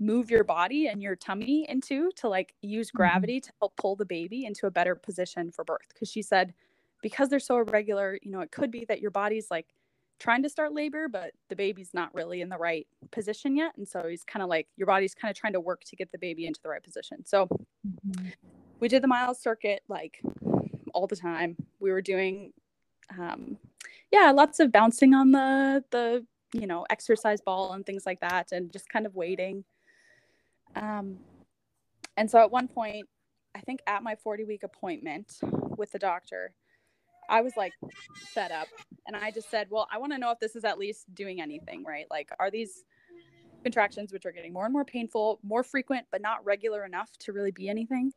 [0.00, 2.98] move your body and your tummy into to like use mm-hmm.
[2.98, 6.54] gravity to help pull the baby into a better position for birth because she said
[7.02, 9.74] because they're so irregular you know it could be that your body's like
[10.20, 13.88] trying to start labor but the baby's not really in the right position yet and
[13.88, 16.18] so he's kind of like your body's kind of trying to work to get the
[16.18, 17.46] baby into the right position so
[17.86, 18.28] mm-hmm.
[18.80, 20.20] we did the miles circuit like
[20.94, 22.52] all the time we were doing
[23.18, 23.56] um
[24.12, 28.52] yeah lots of bouncing on the the you know, exercise ball and things like that,
[28.52, 29.64] and just kind of waiting.
[30.76, 31.18] Um,
[32.16, 33.06] and so at one point,
[33.54, 35.38] I think at my 40 week appointment
[35.76, 36.52] with the doctor,
[37.28, 37.72] I was like
[38.32, 38.68] set up
[39.06, 41.40] and I just said, Well, I want to know if this is at least doing
[41.40, 42.06] anything, right?
[42.10, 42.84] Like, are these
[43.62, 47.32] contractions, which are getting more and more painful, more frequent, but not regular enough to
[47.32, 48.12] really be anything?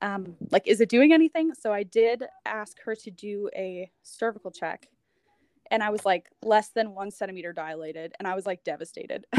[0.00, 1.52] Um, like, is it doing anything?
[1.54, 4.88] So I did ask her to do a cervical check
[5.70, 9.26] and I was like less than one centimeter dilated, and I was like devastated.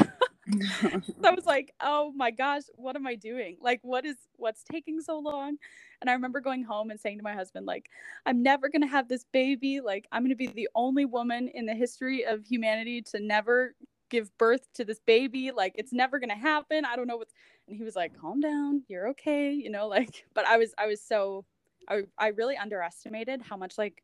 [1.23, 3.57] I was like, oh my gosh, what am I doing?
[3.61, 5.57] Like, what is what's taking so long?
[6.01, 7.89] And I remember going home and saying to my husband, like,
[8.25, 9.81] I'm never gonna have this baby.
[9.81, 13.75] Like, I'm gonna be the only woman in the history of humanity to never
[14.09, 15.51] give birth to this baby.
[15.51, 16.85] Like, it's never gonna happen.
[16.85, 17.33] I don't know what's.
[17.67, 19.51] And he was like, calm down, you're okay.
[19.51, 21.45] You know, like, but I was, I was so,
[21.89, 24.03] I, I really underestimated how much like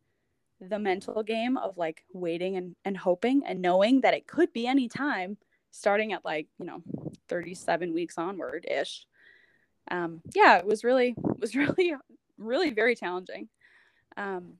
[0.62, 4.67] the mental game of like waiting and, and hoping and knowing that it could be
[4.67, 5.38] any time
[5.71, 6.84] starting at like you know
[7.30, 9.06] 37 weeks onward ish
[9.89, 11.95] um yeah it was really was really
[12.38, 13.47] really very challenging.
[14.17, 14.54] Um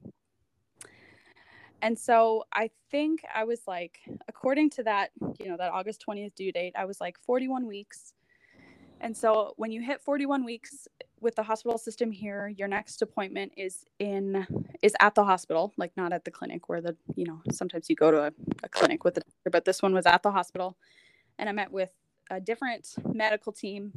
[1.82, 5.10] and so i think i was like according to that
[5.40, 8.14] you know that august 20th due date i was like 41 weeks
[9.02, 10.88] And so when you hit 41 weeks
[11.20, 14.46] with the hospital system here, your next appointment is in
[14.84, 17.96] is at the hospital, like not at the clinic where the, you know, sometimes you
[17.96, 18.32] go to a,
[18.64, 20.78] a clinic with the doctor, but this one was at the hospital.
[21.40, 21.92] And I met with
[22.30, 23.92] a different medical team.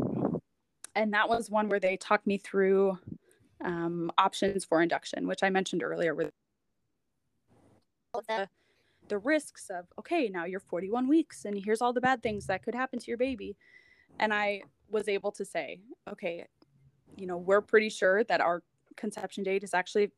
[0.95, 2.99] And that was one where they talked me through
[3.63, 6.31] um, options for induction, which I mentioned earlier with
[8.29, 8.49] the
[9.09, 12.63] the risks of okay now you're 41 weeks and here's all the bad things that
[12.63, 13.57] could happen to your baby
[14.19, 14.63] and i
[14.95, 15.81] was able to say
[16.11, 16.47] okay
[17.17, 18.63] you know we're pretty sure that our
[18.97, 20.11] conception date is actually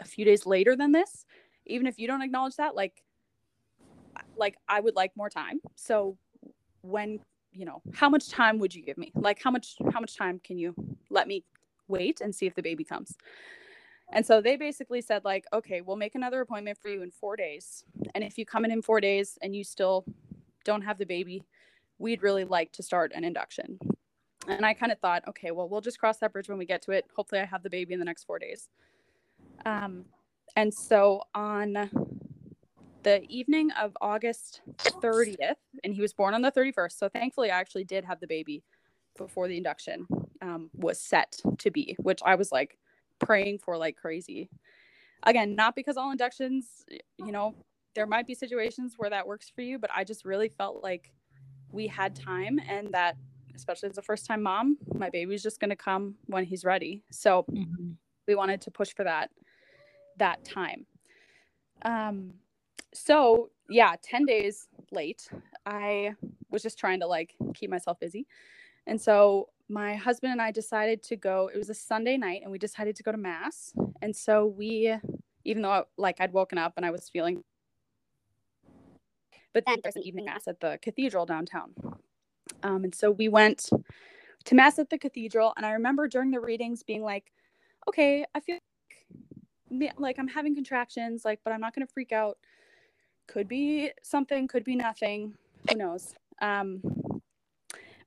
[0.00, 1.26] a few days later than this
[1.66, 3.02] even if you don't acknowledge that like
[4.36, 6.16] like i would like more time so
[6.80, 7.20] when
[7.52, 10.40] you know how much time would you give me like how much how much time
[10.42, 10.74] can you
[11.10, 11.44] let me
[11.86, 13.16] wait and see if the baby comes
[14.10, 17.36] and so they basically said, like, okay, we'll make another appointment for you in four
[17.36, 17.84] days.
[18.14, 20.04] And if you come in in four days and you still
[20.64, 21.44] don't have the baby,
[21.98, 23.78] we'd really like to start an induction.
[24.48, 26.82] And I kind of thought, okay, well, we'll just cross that bridge when we get
[26.82, 27.04] to it.
[27.14, 28.68] Hopefully, I have the baby in the next four days.
[29.66, 30.06] Um,
[30.56, 31.90] and so on
[33.02, 36.98] the evening of August 30th, and he was born on the 31st.
[36.98, 38.64] So thankfully, I actually did have the baby
[39.16, 40.06] before the induction
[40.42, 42.78] um, was set to be, which I was like,
[43.18, 44.48] praying for like crazy.
[45.24, 46.84] Again, not because all inductions,
[47.18, 47.54] you know,
[47.94, 51.12] there might be situations where that works for you, but I just really felt like
[51.72, 53.16] we had time and that
[53.58, 57.02] especially as a first time mom, my baby's just going to come when he's ready.
[57.10, 57.90] So mm-hmm.
[58.26, 59.30] we wanted to push for that
[60.16, 60.86] that time.
[61.82, 62.34] Um
[62.94, 65.28] so yeah, 10 days late.
[65.66, 66.14] I
[66.50, 68.26] was just trying to like keep myself busy.
[68.86, 71.50] And so my husband and I decided to go.
[71.52, 73.72] It was a Sunday night, and we decided to go to mass.
[74.00, 74.94] And so we,
[75.44, 77.44] even though like I'd woken up and I was feeling,
[79.52, 81.74] but then there's an evening mass at the cathedral downtown.
[82.62, 83.68] Um, and so we went
[84.44, 87.32] to mass at the cathedral, and I remember during the readings being like,
[87.88, 88.58] "Okay, I feel
[89.70, 92.38] like, like I'm having contractions, like, but I'm not going to freak out.
[93.26, 95.34] Could be something, could be nothing.
[95.70, 96.82] Who knows?" Um,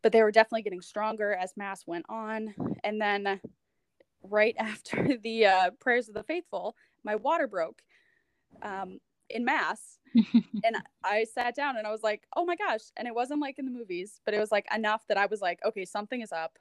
[0.01, 3.39] but they were definitely getting stronger as mass went on and then
[4.23, 7.82] right after the uh, prayers of the faithful my water broke
[8.62, 8.99] um,
[9.32, 9.98] in mass
[10.63, 13.58] and i sat down and i was like oh my gosh and it wasn't like
[13.58, 16.32] in the movies but it was like enough that i was like okay something is
[16.32, 16.58] up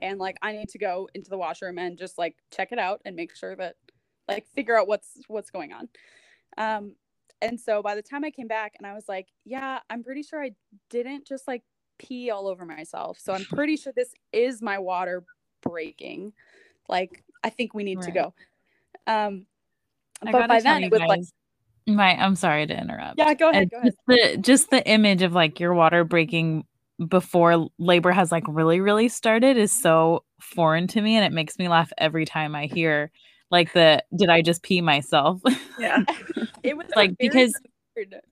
[0.00, 3.00] and like i need to go into the washroom and just like check it out
[3.04, 3.76] and make sure that
[4.28, 5.88] like figure out what's what's going on
[6.56, 6.94] um
[7.42, 10.22] and so by the time i came back and i was like yeah i'm pretty
[10.22, 10.50] sure i
[10.88, 11.62] didn't just like
[11.98, 13.18] pee all over myself.
[13.18, 15.24] So I'm pretty sure this is my water
[15.62, 16.32] breaking.
[16.88, 18.06] Like I think we need right.
[18.06, 18.34] to go.
[19.06, 19.46] Um
[20.22, 21.20] I but by then it was guys, like
[21.86, 23.18] my I'm sorry to interrupt.
[23.18, 23.92] Yeah, go uh, ahead, go ahead.
[23.92, 26.64] Just the just the image of like your water breaking
[27.08, 31.58] before labor has like really really started is so foreign to me and it makes
[31.58, 33.10] me laugh every time I hear
[33.50, 35.40] like the did I just pee myself?
[35.78, 36.04] Yeah.
[36.62, 37.58] it was like because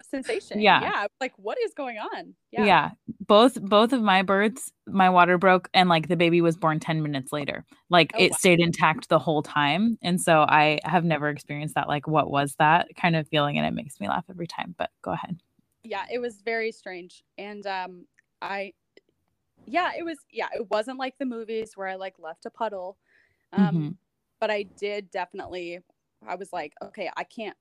[0.03, 0.61] sensation.
[0.61, 0.81] Yeah.
[0.81, 1.07] Yeah.
[1.21, 2.35] Like, what is going on?
[2.51, 2.65] Yeah.
[2.65, 2.91] Yeah.
[3.21, 7.03] Both both of my births, my water broke and like the baby was born 10
[7.03, 7.65] minutes later.
[7.91, 8.37] Like oh, it wow.
[8.37, 9.99] stayed intact the whole time.
[10.03, 11.89] And so I have never experienced that.
[11.89, 13.59] Like, what was that kind of feeling?
[13.59, 14.75] And it makes me laugh every time.
[14.77, 15.39] But go ahead.
[15.83, 17.23] Yeah, it was very strange.
[17.39, 18.07] And um
[18.43, 18.73] I
[19.67, 22.99] yeah, it was yeah, it wasn't like the movies where I like left a puddle.
[23.53, 23.89] Um mm-hmm.
[24.41, 25.81] but I did definitely
[26.27, 27.57] I was like, okay, I can't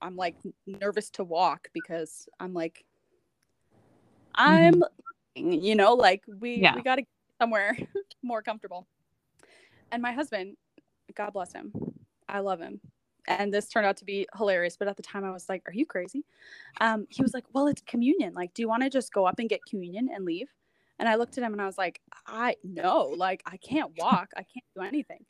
[0.00, 2.84] I'm like nervous to walk because I'm like
[4.34, 4.82] I'm
[5.36, 5.52] mm-hmm.
[5.52, 6.74] you know like we yeah.
[6.74, 7.08] we got to get
[7.40, 7.76] somewhere
[8.22, 8.86] more comfortable.
[9.92, 10.56] And my husband,
[11.14, 11.72] God bless him.
[12.28, 12.80] I love him.
[13.28, 15.72] And this turned out to be hilarious, but at the time I was like, "Are
[15.72, 16.24] you crazy?"
[16.80, 18.34] Um, he was like, "Well, it's communion.
[18.34, 20.48] Like, do you want to just go up and get communion and leave?"
[20.98, 24.30] And I looked at him and I was like, "I no, like I can't walk.
[24.36, 25.24] I can't do anything."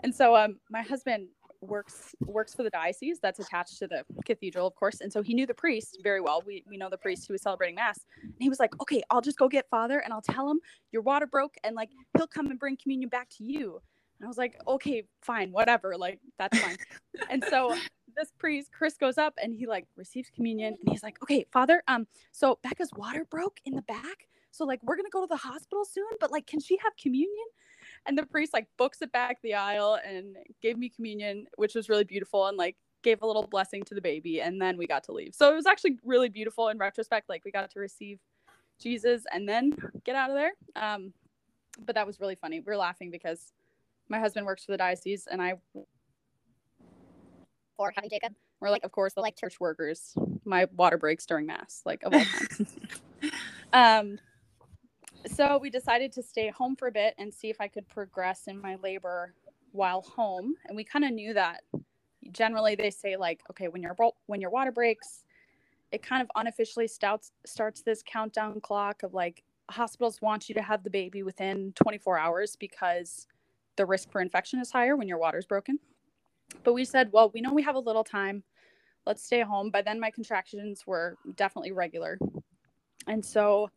[0.00, 1.28] And so um, my husband
[1.62, 5.00] works works for the diocese that's attached to the cathedral, of course.
[5.00, 6.42] And so he knew the priest very well.
[6.46, 8.00] We we know the priest who was celebrating mass.
[8.22, 11.02] And he was like, "Okay, I'll just go get father and I'll tell him your
[11.02, 13.80] water broke and like he'll come and bring communion back to you."
[14.18, 15.96] And I was like, "Okay, fine, whatever.
[15.96, 16.76] Like that's fine."
[17.30, 17.74] and so
[18.16, 21.82] this priest Chris goes up and he like receives communion and he's like, "Okay, father,
[21.88, 24.28] um so Becca's water broke in the back.
[24.50, 26.96] So like we're going to go to the hospital soon, but like can she have
[26.96, 27.46] communion?"
[28.06, 31.88] And the priest like books it back the aisle and gave me communion which was
[31.88, 34.40] really beautiful and like gave a little blessing to the baby.
[34.40, 35.34] And then we got to leave.
[35.34, 38.18] So it was actually really beautiful in retrospect like we got to receive
[38.80, 40.52] jesus and then get out of there.
[40.76, 41.12] Um
[41.84, 42.60] but that was really funny.
[42.60, 43.52] We are laughing because
[44.08, 45.54] my husband works for the diocese and i
[47.76, 48.34] for having jacob.
[48.60, 50.14] We're like of course the like church workers.
[50.44, 52.76] My water breaks during mass like of all times.
[53.74, 54.18] Um
[55.26, 58.46] so we decided to stay home for a bit and see if I could progress
[58.46, 59.34] in my labor
[59.72, 60.54] while home.
[60.66, 61.62] And we kind of knew that
[62.30, 63.96] generally they say like, okay, when your
[64.26, 65.24] when your water breaks,
[65.90, 70.62] it kind of unofficially starts starts this countdown clock of like hospitals want you to
[70.62, 73.26] have the baby within 24 hours because
[73.76, 75.78] the risk for infection is higher when your water's broken.
[76.64, 78.42] But we said, well, we know we have a little time.
[79.06, 79.70] Let's stay home.
[79.70, 82.18] By then, my contractions were definitely regular.
[83.06, 83.70] And so,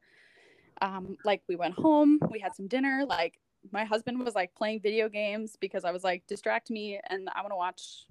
[0.81, 3.03] um, like, we went home, we had some dinner.
[3.07, 3.39] Like,
[3.71, 7.41] my husband was like playing video games because I was like, distract me and I
[7.41, 8.05] want to watch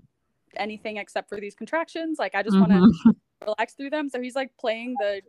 [0.56, 2.18] anything except for these contractions.
[2.18, 3.10] Like, I just want to mm-hmm.
[3.46, 4.08] relax through them.
[4.08, 5.22] So he's like playing the,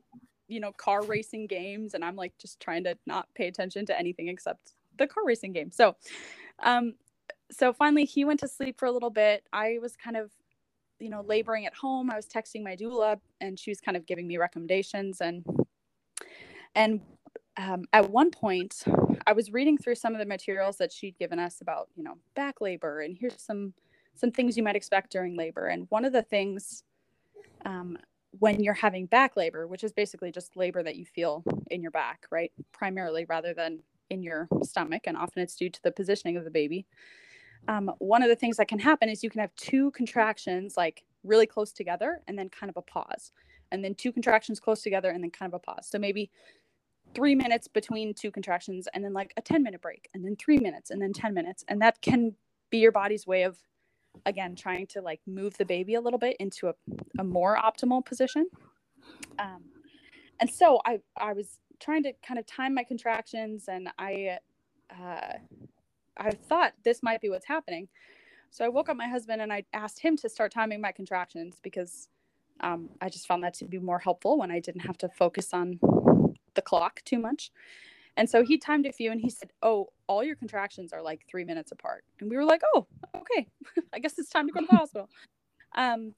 [0.47, 1.93] you know, car racing games.
[1.93, 5.53] And I'm like just trying to not pay attention to anything except the car racing
[5.53, 5.71] game.
[5.71, 5.95] So,
[6.63, 6.93] um,
[7.51, 9.43] so finally he went to sleep for a little bit.
[9.53, 10.31] I was kind of,
[10.99, 12.09] you know, laboring at home.
[12.09, 15.45] I was texting my doula and she was kind of giving me recommendations and,
[16.73, 17.01] and
[17.57, 18.83] um, at one point
[19.27, 22.15] i was reading through some of the materials that she'd given us about you know
[22.35, 23.73] back labor and here's some
[24.15, 25.67] some things you might expect during labor.
[25.67, 26.83] And one of the things
[27.65, 27.97] um,
[28.39, 31.41] when you're having back labor which is basically just labor that you feel
[31.71, 33.79] in your back right primarily rather than
[34.09, 36.85] in your stomach and often it's due to the positioning of the baby
[37.69, 41.05] um, one of the things that can happen is you can have two contractions like
[41.23, 43.31] really close together and then kind of a pause
[43.71, 45.87] and then two contractions close together and then kind of a pause.
[45.89, 46.29] So maybe
[47.15, 50.57] three minutes between two contractions and then like a 10 minute break and then three
[50.57, 52.35] minutes and then 10 minutes and that can
[52.69, 53.57] be your body's way of
[54.25, 56.73] again trying to like move the baby a little bit into a,
[57.19, 58.47] a more optimal position.
[59.39, 59.63] Um,
[60.39, 64.37] and so i i was trying to kind of time my contractions and i
[64.91, 65.33] uh,
[66.17, 67.87] i thought this might be what's happening.
[68.51, 71.59] So i woke up my husband and i asked him to start timing my contractions
[71.63, 72.09] because
[72.61, 75.53] um, i just found that to be more helpful when i didn't have to focus
[75.53, 75.79] on
[76.55, 77.51] the clock too much.
[78.17, 81.25] And so he timed a few and he said, Oh, all your contractions are like
[81.29, 82.03] three minutes apart.
[82.19, 83.47] And we were like, Oh, okay.
[83.93, 85.09] I guess it's time to go to the hospital.
[85.75, 86.13] Um,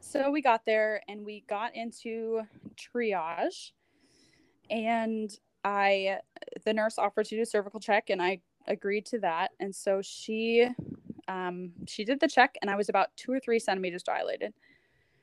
[0.00, 2.42] so we got there and we got into
[2.76, 3.72] triage.
[4.70, 5.30] And
[5.62, 6.18] I,
[6.64, 9.50] the nurse offered to do a cervical check and I agreed to that.
[9.60, 10.68] And so she,
[11.28, 14.54] um, she did the check and I was about two or three centimeters dilated.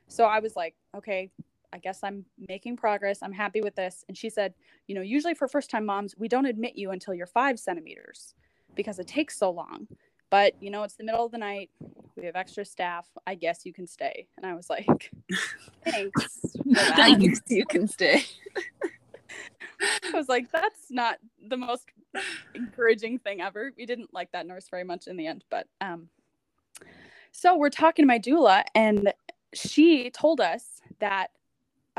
[0.07, 1.31] So I was like, okay,
[1.73, 3.19] I guess I'm making progress.
[3.21, 4.03] I'm happy with this.
[4.07, 4.53] And she said,
[4.87, 8.33] You know, usually for first time moms, we don't admit you until you're five centimeters
[8.75, 9.87] because it takes so long.
[10.29, 11.69] But, you know, it's the middle of the night.
[12.15, 13.07] We have extra staff.
[13.27, 14.27] I guess you can stay.
[14.37, 15.11] And I was like,
[15.85, 16.39] Thanks.
[16.73, 17.41] Thanks.
[17.47, 18.23] You can stay.
[19.81, 21.17] I was like, That's not
[21.47, 21.85] the most
[22.55, 23.71] encouraging thing ever.
[23.77, 25.43] We didn't like that nurse very much in the end.
[25.49, 26.09] But, um,
[27.31, 29.13] so we're talking to my doula, and
[29.53, 31.31] she told us that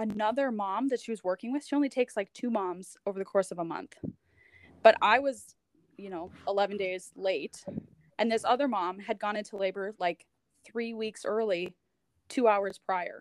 [0.03, 3.25] another mom that she was working with, she only takes like two moms over the
[3.25, 3.95] course of a month.
[4.83, 5.55] But I was,
[5.97, 7.65] you know, 11 days late.
[8.19, 10.27] And this other mom had gone into labor like
[10.65, 11.75] three weeks early,
[12.29, 13.21] two hours prior.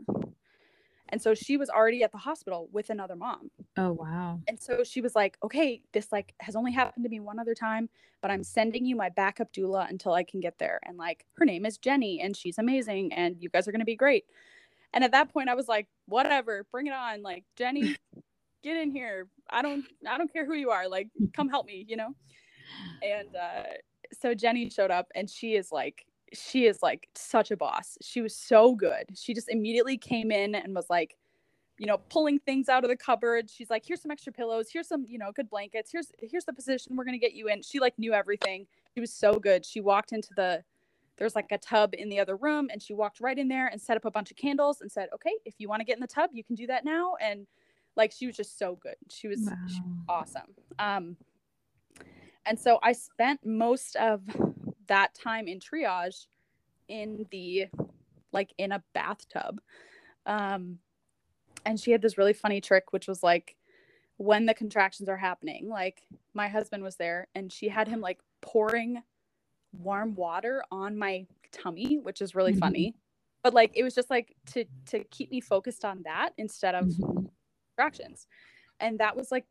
[1.10, 3.52] And so she was already at the hospital with another mom.
[3.78, 4.40] Oh, wow.
[4.48, 7.54] And so she was like, okay, this like has only happened to me one other
[7.54, 7.90] time,
[8.22, 10.80] but I'm sending you my backup doula until I can get there.
[10.84, 13.86] And like, her name is Jenny and she's amazing and you guys are going to
[13.86, 14.26] be great.
[14.94, 17.22] And at that point, I was like, whatever, bring it on.
[17.22, 17.96] Like, Jenny,
[18.64, 19.28] get in here.
[19.50, 20.88] I don't, I don't care who you are.
[20.88, 22.16] Like, come help me, you know?
[23.02, 23.64] And uh,
[24.20, 27.98] so Jenny showed up and she is like, she is like such a boss.
[28.02, 29.06] She was so good.
[29.16, 31.18] She just immediately came in and was like,
[31.78, 33.50] you know, pulling things out of the cupboard.
[33.50, 34.70] She's like, here's some extra pillows.
[34.72, 35.92] Here's some, you know, good blankets.
[35.92, 37.64] Here's here's the position we're gonna get you in.
[37.64, 38.68] She like knew everything.
[38.94, 39.66] She was so good.
[39.66, 40.64] She walked into the
[41.22, 43.80] there's like a tub in the other room and she walked right in there and
[43.80, 46.02] set up a bunch of candles and said okay if you want to get in
[46.02, 47.46] the tub you can do that now and
[47.96, 48.96] like she was just so good.
[49.10, 49.54] She was, wow.
[49.68, 50.56] she was awesome.
[50.80, 51.18] Um
[52.48, 54.22] and so i spent most of
[54.88, 56.26] that time in triage
[56.88, 57.68] in the
[58.32, 59.62] like in a bathtub.
[60.26, 60.80] Um
[61.68, 63.56] and she had this really funny trick which was like
[64.18, 66.02] when the contractions are happening like
[66.34, 69.04] my husband was there and she had him like pouring
[69.74, 72.60] warm water on my tummy, which is really mm-hmm.
[72.60, 72.96] funny.
[73.44, 76.86] But like it was just like to to keep me focused on that instead of
[76.86, 77.26] mm-hmm.
[77.70, 78.28] distractions.
[78.80, 79.46] And that was like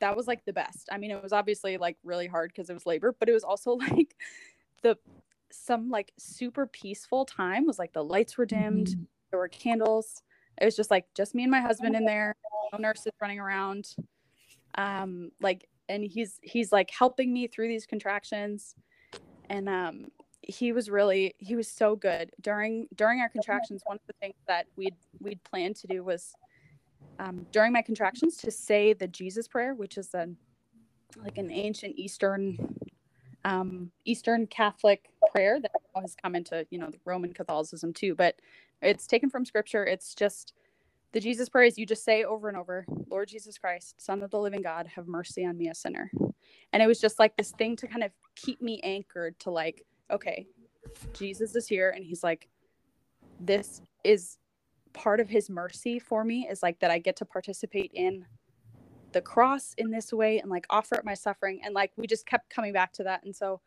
[0.00, 0.88] that was like the best.
[0.90, 3.44] I mean, it was obviously like really hard because it was labor, but it was
[3.44, 4.16] also like
[4.82, 4.96] the
[5.52, 9.02] some like super peaceful time was like the lights were dimmed, mm-hmm.
[9.30, 10.22] there were candles.
[10.60, 12.34] It was just like just me and my husband in there,
[12.72, 13.94] no nurses running around.
[14.76, 18.74] Um, like and he's he's like helping me through these contractions
[19.50, 20.06] and um
[20.42, 24.36] he was really he was so good during during our contractions one of the things
[24.48, 26.34] that we'd we'd planned to do was
[27.20, 30.28] um, during my contractions to say the Jesus prayer, which is a
[31.22, 32.76] like an ancient Eastern
[33.44, 38.36] um, Eastern Catholic prayer that has come into you know Roman Catholicism too, but
[38.82, 39.84] it's taken from Scripture.
[39.84, 40.54] It's just
[41.12, 44.30] the Jesus prayer is you just say over and over, Lord Jesus Christ, Son of
[44.30, 46.10] the Living God, have mercy on me, a sinner.
[46.72, 49.84] And it was just like this thing to kind of keep me anchored to like,
[50.10, 50.46] okay,
[51.12, 52.48] Jesus is here, and He's like,
[53.38, 54.38] this is
[54.92, 58.24] part of His mercy for me is like that I get to participate in
[59.12, 61.60] the cross in this way and like offer up my suffering.
[61.64, 63.24] And like we just kept coming back to that.
[63.24, 63.60] And so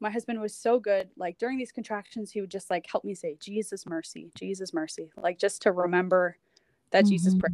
[0.00, 1.08] my husband was so good.
[1.16, 5.10] Like during these contractions he would just like help me say jesus mercy jesus mercy.
[5.16, 6.36] Like just to remember
[6.90, 7.10] that mm-hmm.
[7.10, 7.52] jesus prayer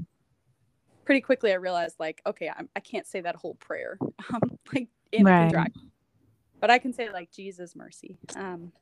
[1.04, 3.98] pretty quickly i realized like okay I'm, i can not say that whole prayer
[4.32, 5.44] um, like in right.
[5.44, 5.90] contraction
[6.60, 8.72] but i can say like jesus mercy um,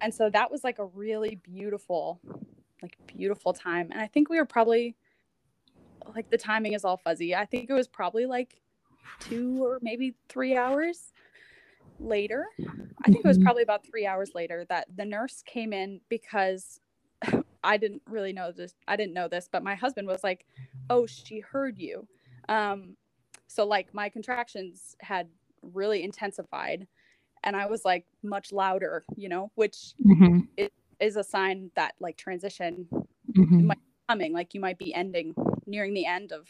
[0.00, 2.20] and so that was like a really beautiful
[2.82, 4.96] like beautiful time and i think we were probably
[6.14, 7.34] like the timing is all fuzzy.
[7.34, 8.60] I think it was probably like
[9.20, 11.12] two or maybe three hours
[11.98, 12.46] later.
[13.04, 13.44] I think it was mm-hmm.
[13.44, 16.80] probably about three hours later that the nurse came in because
[17.62, 18.74] I didn't really know this.
[18.88, 20.46] I didn't know this, but my husband was like,
[20.88, 22.06] "Oh, she heard you."
[22.48, 22.96] Um,
[23.46, 25.28] so like my contractions had
[25.62, 26.86] really intensified,
[27.44, 30.40] and I was like much louder, you know, which mm-hmm.
[30.98, 33.66] is a sign that like transition mm-hmm.
[33.66, 33.78] might
[34.10, 35.32] coming like you might be ending
[35.66, 36.48] nearing the end of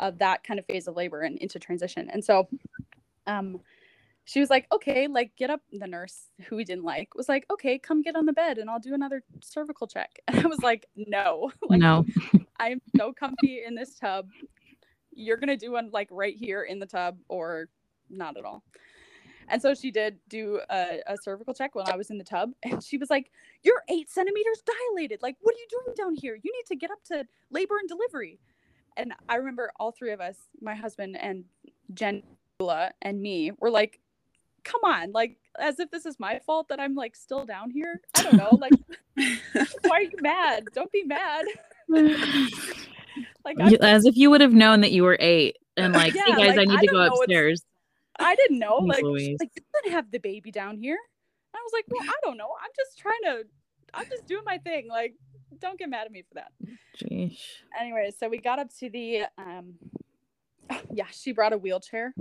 [0.00, 2.46] of that kind of phase of labor and into transition and so
[3.26, 3.58] um
[4.24, 7.44] she was like okay like get up the nurse who we didn't like was like
[7.50, 10.60] okay come get on the bed and i'll do another cervical check and i was
[10.62, 12.04] like no like, no
[12.58, 14.28] i'm so comfy in this tub
[15.12, 17.68] you're gonna do one like right here in the tub or
[18.10, 18.62] not at all
[19.48, 22.52] and so she did do a, a, cervical check when I was in the tub.
[22.62, 23.30] And she was like,
[23.62, 25.20] You're eight centimeters dilated.
[25.22, 26.38] Like, what are you doing down here?
[26.42, 28.38] You need to get up to labor and delivery.
[28.96, 31.44] And I remember all three of us, my husband and
[31.92, 32.22] Jen
[33.02, 34.00] and me, were like,
[34.64, 38.00] Come on, like, as if this is my fault that I'm like still down here.
[38.14, 38.58] I don't know.
[38.60, 38.72] Like,
[39.82, 40.64] why are you mad?
[40.72, 41.44] Don't be mad.
[43.44, 46.32] like, as if you would have known that you were eight and like, yeah, hey
[46.32, 47.62] guys, like, I need I to go upstairs.
[48.18, 48.76] I didn't know.
[48.76, 50.98] Like, like you didn't have the baby down here.
[51.54, 52.48] I was like, well, I don't know.
[52.62, 53.44] I'm just trying to.
[53.92, 54.88] I'm just doing my thing.
[54.88, 55.14] Like,
[55.60, 56.52] don't get mad at me for that.
[56.98, 57.38] Jeez.
[57.78, 59.22] Anyway, so we got up to the.
[59.38, 59.74] um
[60.92, 62.14] Yeah, she brought a wheelchair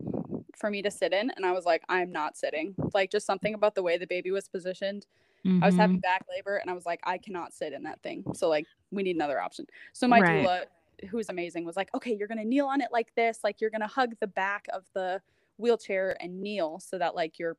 [0.64, 2.74] for me to sit in, and I was like, I'm not sitting.
[2.93, 5.05] Like, just something about the way the baby was positioned.
[5.45, 5.61] Mm-hmm.
[5.61, 5.99] I was having mm-hmm.
[5.99, 8.24] back labor, and I was like, I cannot sit in that thing.
[8.34, 9.66] So like, we need another option.
[9.91, 10.47] So my right.
[10.47, 13.39] doula, who's amazing, was like, okay, you're gonna kneel on it like this.
[13.43, 15.22] Like, you're gonna hug the back of the
[15.57, 17.57] wheelchair and kneel so that like you're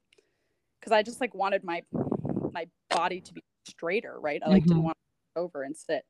[0.80, 1.82] because I just like wanted my
[2.52, 4.40] my body to be straighter, right?
[4.42, 4.68] I like mm-hmm.
[4.68, 4.96] didn't want
[5.36, 6.06] to over and sit.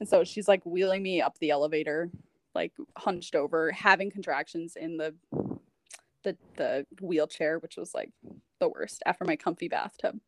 [0.00, 2.10] And so she's like wheeling me up the elevator,
[2.56, 5.14] like hunched over, having contractions in the
[6.24, 8.10] the the wheelchair, which was like
[8.60, 10.18] the worst after my comfy bathtub.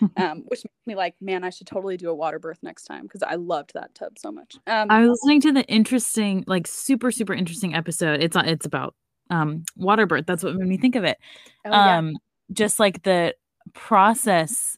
[0.16, 3.02] um, which made me like, man, I should totally do a water birth next time
[3.02, 4.56] because I loved that tub so much.
[4.68, 8.22] Um, I was listening to the interesting, like super super interesting episode.
[8.22, 8.94] It's it's about
[9.30, 11.18] um water birth that's what made me think of it
[11.66, 12.16] oh, um yeah.
[12.52, 13.34] just like the
[13.74, 14.76] process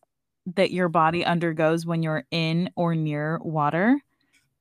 [0.57, 4.01] that your body undergoes when you're in or near water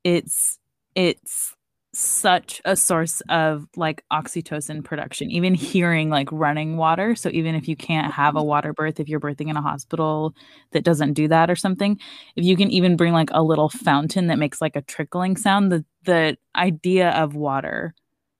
[0.03, 0.59] it's
[0.95, 1.55] it's
[1.99, 7.67] such a source of like oxytocin production even hearing like running water so even if
[7.67, 10.33] you can't have a water birth if you're birthing in a hospital
[10.71, 11.99] that doesn't do that or something
[12.35, 15.71] if you can even bring like a little fountain that makes like a trickling sound
[15.71, 17.93] the the idea of water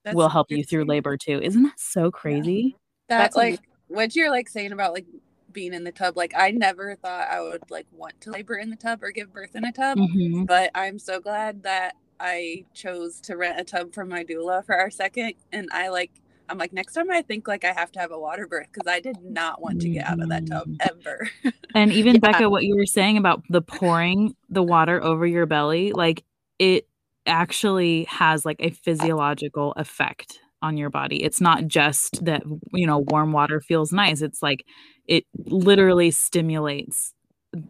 [0.04, 1.40] that's will help you through labor too.
[1.42, 2.76] Isn't that so crazy?
[3.10, 3.20] Yeah.
[3.20, 5.06] That's, like what you're like saying about like
[5.52, 6.16] being in the tub.
[6.16, 9.34] Like I never thought I would like want to labor in the tub or give
[9.34, 10.46] birth in a tub, mm-hmm.
[10.46, 14.76] but I'm so glad that I chose to rent a tub from my doula for
[14.76, 15.34] our second.
[15.52, 16.12] And I like,
[16.50, 18.92] I'm like, next time I think like I have to have a water birth because
[18.92, 20.78] I did not want to get out of that tub mm.
[20.80, 21.30] ever.
[21.76, 22.20] and even yeah.
[22.20, 26.24] Becca, what you were saying about the pouring the water over your belly, like
[26.58, 26.88] it
[27.26, 31.24] actually has like a physiological effect on your body.
[31.24, 32.44] It's not just that,
[32.74, 34.22] you know, warm water feels nice.
[34.22, 34.66] It's like
[35.08, 37.14] it literally stimulates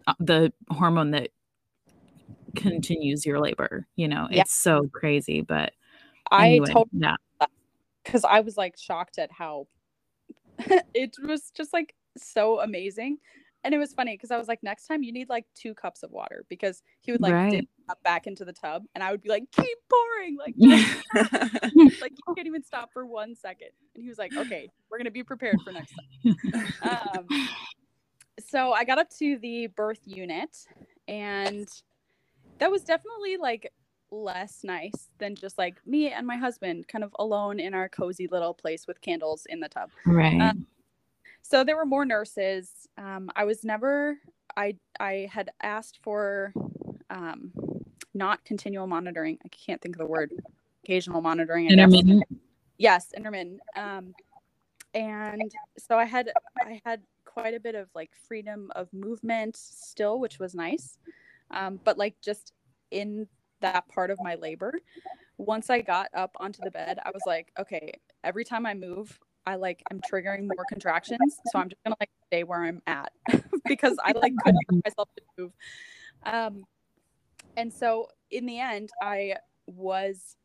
[0.08, 1.30] uh, the hormone that
[2.56, 3.88] continues your labor.
[3.96, 4.42] You know, yeah.
[4.42, 5.42] it's so crazy.
[5.42, 5.74] But
[6.32, 7.16] anyway, I told yeah.
[8.04, 9.68] Because I was like shocked at how
[10.94, 13.18] it was just like so amazing
[13.64, 16.04] and it was funny because I was like, next time you need like two cups
[16.04, 17.52] of water because he would like right.
[17.52, 20.56] dip back into the tub and I would be like, keep pouring, like,
[22.02, 23.70] like you can't even stop for one second.
[23.96, 25.94] And he was like, okay, we're gonna be prepared for next
[26.24, 26.38] time.
[26.82, 27.50] Um,
[28.48, 30.56] so I got up to the birth unit,
[31.10, 31.68] and
[32.60, 33.72] that was definitely like
[34.12, 38.28] less nice than just like me and my husband kind of alone in our cozy
[38.28, 39.92] little place with candles in the tub.
[40.06, 40.40] Right.
[40.40, 40.66] Um,
[41.42, 42.88] so there were more nurses.
[42.98, 44.18] Um, I was never.
[44.58, 46.54] I I had asked for
[47.10, 47.52] um,
[48.14, 49.38] not continual monitoring.
[49.44, 50.32] I can't think of the word.
[50.84, 51.70] Occasional monitoring.
[51.70, 52.24] Intermittent.
[52.78, 53.62] Yes, intermittent.
[53.76, 54.14] Um,
[54.94, 60.20] and so I had I had quite a bit of like freedom of movement still,
[60.20, 60.98] which was nice.
[61.52, 62.54] Um, but like just
[62.92, 63.28] in
[63.62, 64.74] that part of my labor,
[65.38, 67.92] once I got up onto the bed, I was like, okay,
[68.24, 71.40] every time I move, I like am triggering more contractions.
[71.52, 73.12] So I'm just gonna like stay where I'm at
[73.66, 75.52] because I like couldn't get myself to move.
[76.24, 76.66] Um,
[77.58, 79.36] and so in the end, I
[79.66, 80.36] was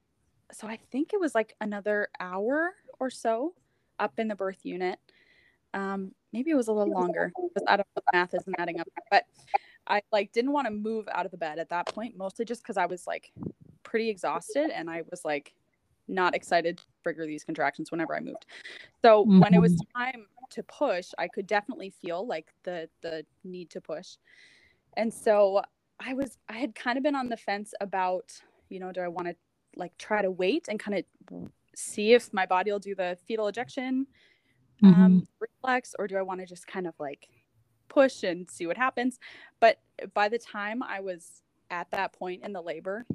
[0.52, 3.54] so I think it was like another hour or so
[3.98, 4.98] up in the birth unit.
[5.72, 8.80] Um, maybe it was a little longer because I don't know the math isn't adding
[8.80, 8.88] up.
[9.10, 9.24] But
[9.86, 12.62] I like didn't want to move out of the bed at that point, mostly just
[12.62, 13.32] because I was like
[13.82, 15.54] pretty exhausted and I was like
[16.08, 18.46] not excited to trigger these contractions whenever I moved.
[19.02, 19.40] So mm-hmm.
[19.40, 20.02] when it was mm-hmm.
[20.02, 24.16] time to push, I could definitely feel like the the need to push.
[24.96, 25.62] And so
[26.00, 28.32] I was I had kind of been on the fence about,
[28.68, 29.36] you know, do I want to
[29.76, 33.48] like try to wait and kind of see if my body will do the fetal
[33.48, 34.06] ejection
[34.82, 35.18] um, mm-hmm.
[35.40, 37.28] reflex or do I want to just kind of like
[37.94, 39.18] push and see what happens?
[39.60, 39.78] But
[40.12, 43.06] by the time I was at that point in the labor,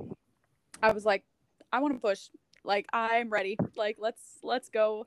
[0.82, 1.24] I was like,
[1.72, 2.30] I want to push.
[2.64, 3.58] Like I'm ready.
[3.76, 5.06] Like let's let's go.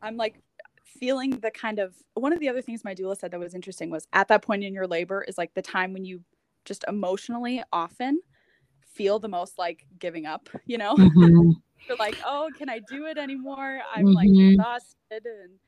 [0.00, 0.40] I'm like
[0.84, 3.90] feeling the kind of one of the other things my doula said that was interesting
[3.90, 6.20] was at that point in your labor is like the time when you
[6.64, 8.20] just emotionally often
[8.84, 10.94] feel the most like giving up, you know?
[10.94, 11.50] Mm-hmm.
[11.88, 13.80] You're like, oh, can I do it anymore?
[13.94, 14.14] I'm mm-hmm.
[14.14, 15.58] like exhausted and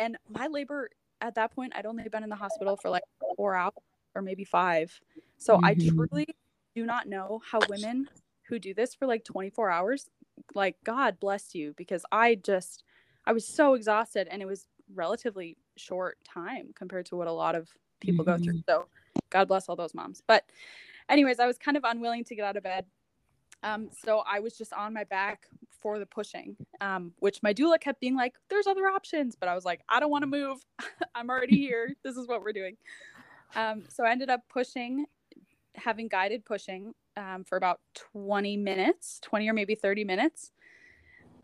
[0.00, 0.90] and my labor
[1.24, 3.02] at that point I'd only been in the hospital for like
[3.36, 3.72] four hours
[4.14, 4.98] or maybe five.
[5.38, 5.64] So mm-hmm.
[5.64, 6.28] I truly
[6.76, 8.08] do not know how women
[8.48, 10.10] who do this for like 24 hours,
[10.54, 12.84] like God bless you, because I just
[13.26, 17.54] I was so exhausted and it was relatively short time compared to what a lot
[17.54, 17.68] of
[18.00, 18.54] people go through.
[18.54, 18.70] Mm-hmm.
[18.70, 18.86] So
[19.30, 20.22] God bless all those moms.
[20.26, 20.44] But
[21.08, 22.84] anyways, I was kind of unwilling to get out of bed.
[23.62, 25.46] Um, so I was just on my back
[25.84, 29.36] for the pushing, um, which my doula kept being like, there's other options.
[29.38, 30.64] But I was like, I don't want to move.
[31.14, 31.94] I'm already here.
[32.02, 32.78] This is what we're doing.
[33.54, 35.04] Um, so I ended up pushing,
[35.74, 37.80] having guided pushing um, for about
[38.12, 40.52] 20 minutes, 20 or maybe 30 minutes.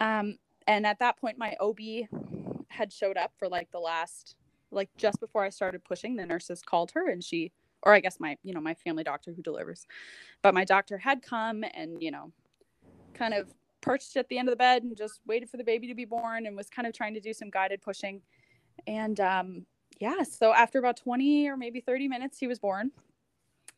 [0.01, 2.09] Um, and at that point, my OB
[2.68, 4.36] had showed up for like the last,
[4.70, 8.20] like just before I started pushing, the nurses called her and she or I guess
[8.20, 9.86] my, you know, my family doctor who delivers.
[10.43, 12.30] But my doctor had come and, you know,
[13.14, 13.49] kind of
[13.80, 16.04] perched at the end of the bed and just waited for the baby to be
[16.04, 18.20] born and was kind of trying to do some guided pushing.
[18.86, 19.66] And um,
[19.98, 22.90] yeah, so after about 20 or maybe 30 minutes, he was born.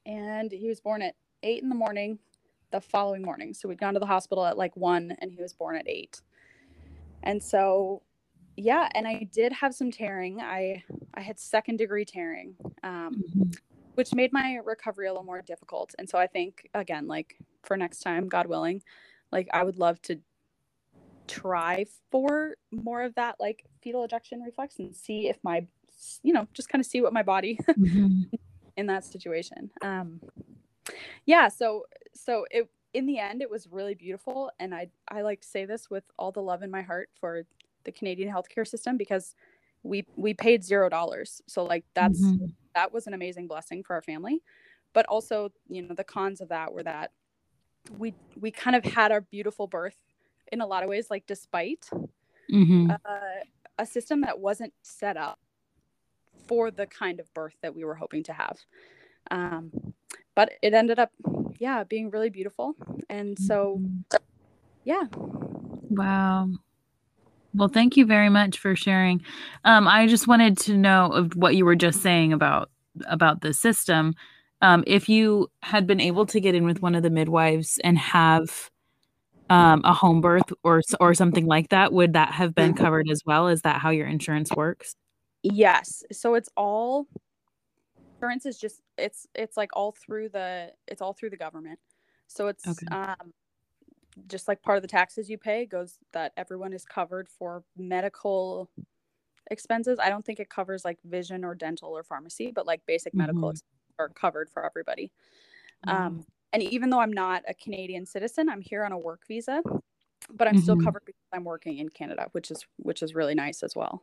[0.06, 2.18] And he was born at eight in the morning
[2.70, 3.52] the following morning.
[3.54, 6.20] So we'd gone to the hospital at like one and he was born at eight.
[7.22, 8.02] And so
[8.56, 10.40] yeah, and I did have some tearing.
[10.40, 10.82] I
[11.14, 12.54] I had second degree tearing.
[12.82, 13.50] Um, mm-hmm
[13.94, 15.94] which made my recovery a little more difficult.
[15.98, 18.82] And so I think again, like for next time, God willing,
[19.32, 20.20] like I would love to
[21.26, 25.66] try for more of that like fetal ejection reflex and see if my
[26.22, 28.22] you know just kind of see what my body mm-hmm.
[28.76, 29.70] in that situation.
[29.82, 30.20] Um
[31.26, 35.40] yeah so so it in the end it was really beautiful and i i like
[35.40, 37.44] to say this with all the love in my heart for
[37.84, 39.36] the canadian healthcare system because
[39.82, 41.42] we we paid zero dollars.
[41.46, 42.46] So like that's mm-hmm.
[42.74, 44.42] that was an amazing blessing for our family.
[44.92, 47.12] But also you know the cons of that were that
[47.98, 49.96] we we kind of had our beautiful birth
[50.50, 51.88] in a lot of ways like despite
[52.50, 52.90] mm-hmm.
[52.90, 53.18] uh,
[53.78, 55.38] a system that wasn't set up
[56.46, 58.58] for the kind of birth that we were hoping to have
[59.30, 59.70] um,
[60.34, 61.10] but it ended up
[61.58, 62.74] yeah being really beautiful
[63.08, 63.80] and so
[64.84, 65.04] yeah
[65.90, 66.48] wow
[67.54, 69.22] well, thank you very much for sharing.
[69.64, 72.70] Um, I just wanted to know of what you were just saying about
[73.06, 74.14] about the system.
[74.62, 77.98] Um, if you had been able to get in with one of the midwives and
[77.98, 78.70] have
[79.50, 83.22] um, a home birth or or something like that, would that have been covered as
[83.26, 83.48] well?
[83.48, 84.94] Is that how your insurance works?
[85.42, 86.04] Yes.
[86.12, 87.06] So it's all
[88.14, 91.78] insurance is just it's it's like all through the it's all through the government.
[92.28, 92.86] So it's okay.
[92.90, 93.34] um
[94.28, 98.70] just like part of the taxes you pay goes that everyone is covered for medical
[99.50, 99.98] expenses.
[99.98, 103.26] I don't think it covers like vision or dental or pharmacy, but like basic mm-hmm.
[103.26, 103.52] medical
[104.02, 105.10] are covered for everybody.
[105.86, 105.96] Mm-hmm.
[105.96, 109.62] Um, and even though I'm not a Canadian citizen, I'm here on a work visa,
[110.32, 110.62] but I'm mm-hmm.
[110.62, 114.02] still covered because I'm working in Canada, which is which is really nice as well.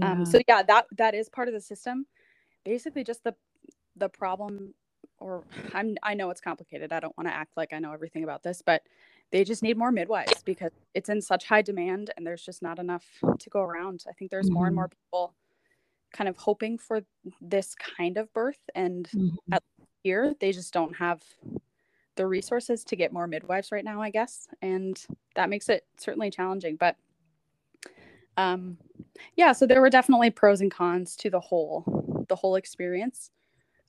[0.00, 0.12] Yeah.
[0.12, 2.06] Um, so yeah, that that is part of the system.
[2.64, 3.34] Basically, just the
[3.96, 4.74] the problem
[5.18, 6.92] or I'm I know it's complicated.
[6.92, 8.82] I don't want to act like I know everything about this, but
[9.30, 12.78] they just need more midwives because it's in such high demand and there's just not
[12.78, 13.04] enough
[13.38, 14.04] to go around.
[14.08, 14.54] I think there's mm-hmm.
[14.54, 15.34] more and more people
[16.12, 17.00] kind of hoping for
[17.40, 19.52] this kind of birth and mm-hmm.
[19.52, 19.62] at
[20.02, 21.22] here they just don't have
[22.16, 24.46] the resources to get more midwives right now, I guess.
[24.60, 25.02] And
[25.34, 26.96] that makes it certainly challenging, but
[28.36, 28.78] um
[29.36, 33.30] yeah, so there were definitely pros and cons to the whole the whole experience.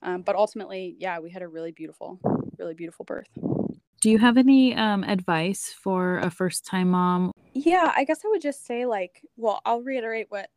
[0.02, 2.20] Um, but ultimately, yeah, we had a really beautiful,
[2.58, 3.28] really beautiful birth.
[4.02, 7.32] Do you have any um, advice for a first time mom?
[7.54, 10.50] Yeah, I guess I would just say, like, well, I'll reiterate what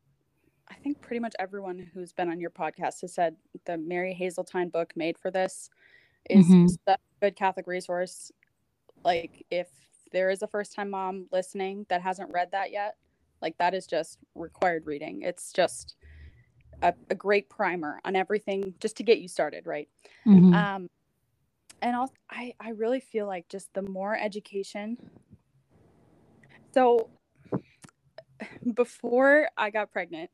[0.88, 3.36] think pretty much everyone who's been on your podcast has said.
[3.66, 5.70] The Mary Haseltine book made for this
[6.30, 6.66] is mm-hmm.
[6.88, 8.32] a good Catholic resource.
[9.04, 9.68] Like, if
[10.14, 12.96] there is a first time mom listening that hasn't read that yet,
[13.42, 15.24] like, that is just required reading.
[15.24, 15.96] It's just
[16.82, 19.90] a, a great primer on everything just to get you started, right?
[20.26, 20.54] Mm-hmm.
[20.54, 20.90] Um,
[21.82, 24.98] and also, I, I really feel like just the more education.
[26.74, 27.10] So
[28.74, 30.30] before I got pregnant,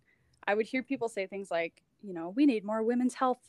[0.48, 3.40] I would hear people say things like, you know, we need more women's health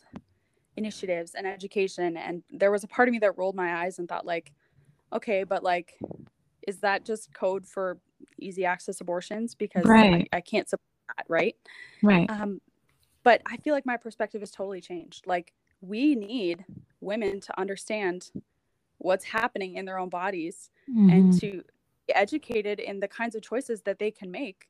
[0.76, 2.16] initiatives and education.
[2.16, 4.53] And there was a part of me that rolled my eyes and thought, like,
[5.12, 5.99] okay, but like,
[6.66, 7.99] is that just code for
[8.38, 9.55] easy access abortions?
[9.55, 10.28] Because right.
[10.32, 10.86] I, I, can't support
[11.16, 11.57] that, right?
[12.03, 12.28] Right.
[12.30, 12.61] Um,
[13.22, 15.26] but I feel like my perspective has totally changed.
[15.26, 16.64] Like, we need
[17.01, 18.30] women to understand
[18.99, 21.11] what's happening in their own bodies mm-hmm.
[21.11, 21.62] and to
[22.07, 24.68] be educated in the kinds of choices that they can make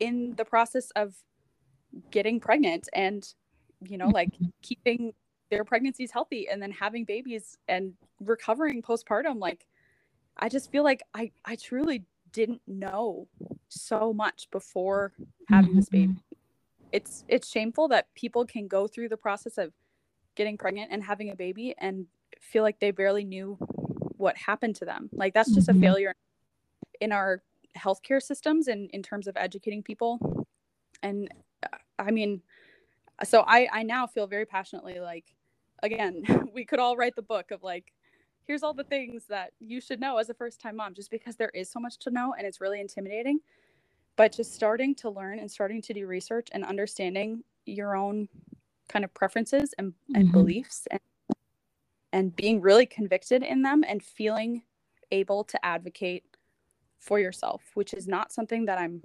[0.00, 1.14] in the process of
[2.10, 3.34] getting pregnant and
[3.82, 4.30] you know like
[4.62, 5.12] keeping
[5.50, 9.66] their pregnancies healthy and then having babies and recovering postpartum like
[10.36, 13.26] i just feel like i i truly didn't know
[13.68, 15.12] so much before
[15.48, 16.36] having this baby mm-hmm.
[16.92, 19.72] it's it's shameful that people can go through the process of
[20.38, 22.06] getting pregnant and having a baby and
[22.40, 23.58] feel like they barely knew
[24.16, 25.10] what happened to them.
[25.12, 25.78] Like that's just mm-hmm.
[25.78, 26.14] a failure
[27.00, 27.42] in our
[27.76, 30.46] healthcare systems and in terms of educating people.
[31.02, 31.28] And
[31.98, 32.42] I mean,
[33.24, 35.24] so I I now feel very passionately like
[35.82, 36.22] again,
[36.54, 37.92] we could all write the book of like
[38.44, 41.36] here's all the things that you should know as a first time mom just because
[41.36, 43.40] there is so much to know and it's really intimidating.
[44.16, 48.28] But just starting to learn and starting to do research and understanding your own
[48.88, 50.32] kind of preferences and, and mm-hmm.
[50.32, 51.00] beliefs and
[52.12, 54.62] and being really convicted in them and feeling
[55.10, 56.24] able to advocate
[56.98, 59.00] for yourself which is not something that i'm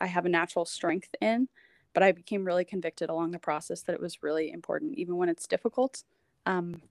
[0.00, 1.48] i have a natural strength in
[1.96, 5.30] but i became really convicted along the process that it was really important even when
[5.30, 6.04] it's difficult.
[6.44, 6.82] Um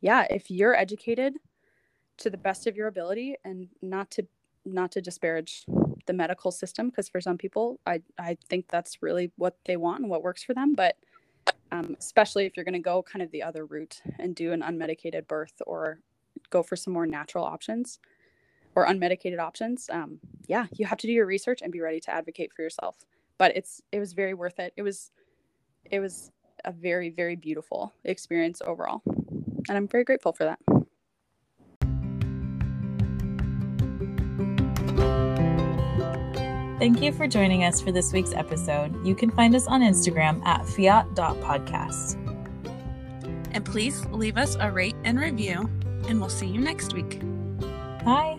[0.00, 1.34] yeah if you're educated
[2.16, 4.26] to the best of your ability and not to
[4.64, 5.66] not to disparage
[6.06, 10.00] the medical system because for some people i i think that's really what they want
[10.00, 10.96] and what works for them but
[11.70, 14.62] um, especially if you're going to go kind of the other route and do an
[14.62, 16.00] unmedicated birth or
[16.48, 17.98] go for some more natural options
[18.74, 22.10] or unmedicated options um, yeah you have to do your research and be ready to
[22.10, 23.04] advocate for yourself
[23.38, 25.10] but it's it was very worth it it was
[25.90, 26.30] it was
[26.64, 30.58] a very very beautiful experience overall and i'm very grateful for that
[36.78, 39.04] Thank you for joining us for this week's episode.
[39.04, 42.14] You can find us on Instagram at fiat.podcast.
[43.50, 45.68] And please leave us a rate and review,
[46.08, 47.20] and we'll see you next week.
[48.04, 48.37] Bye.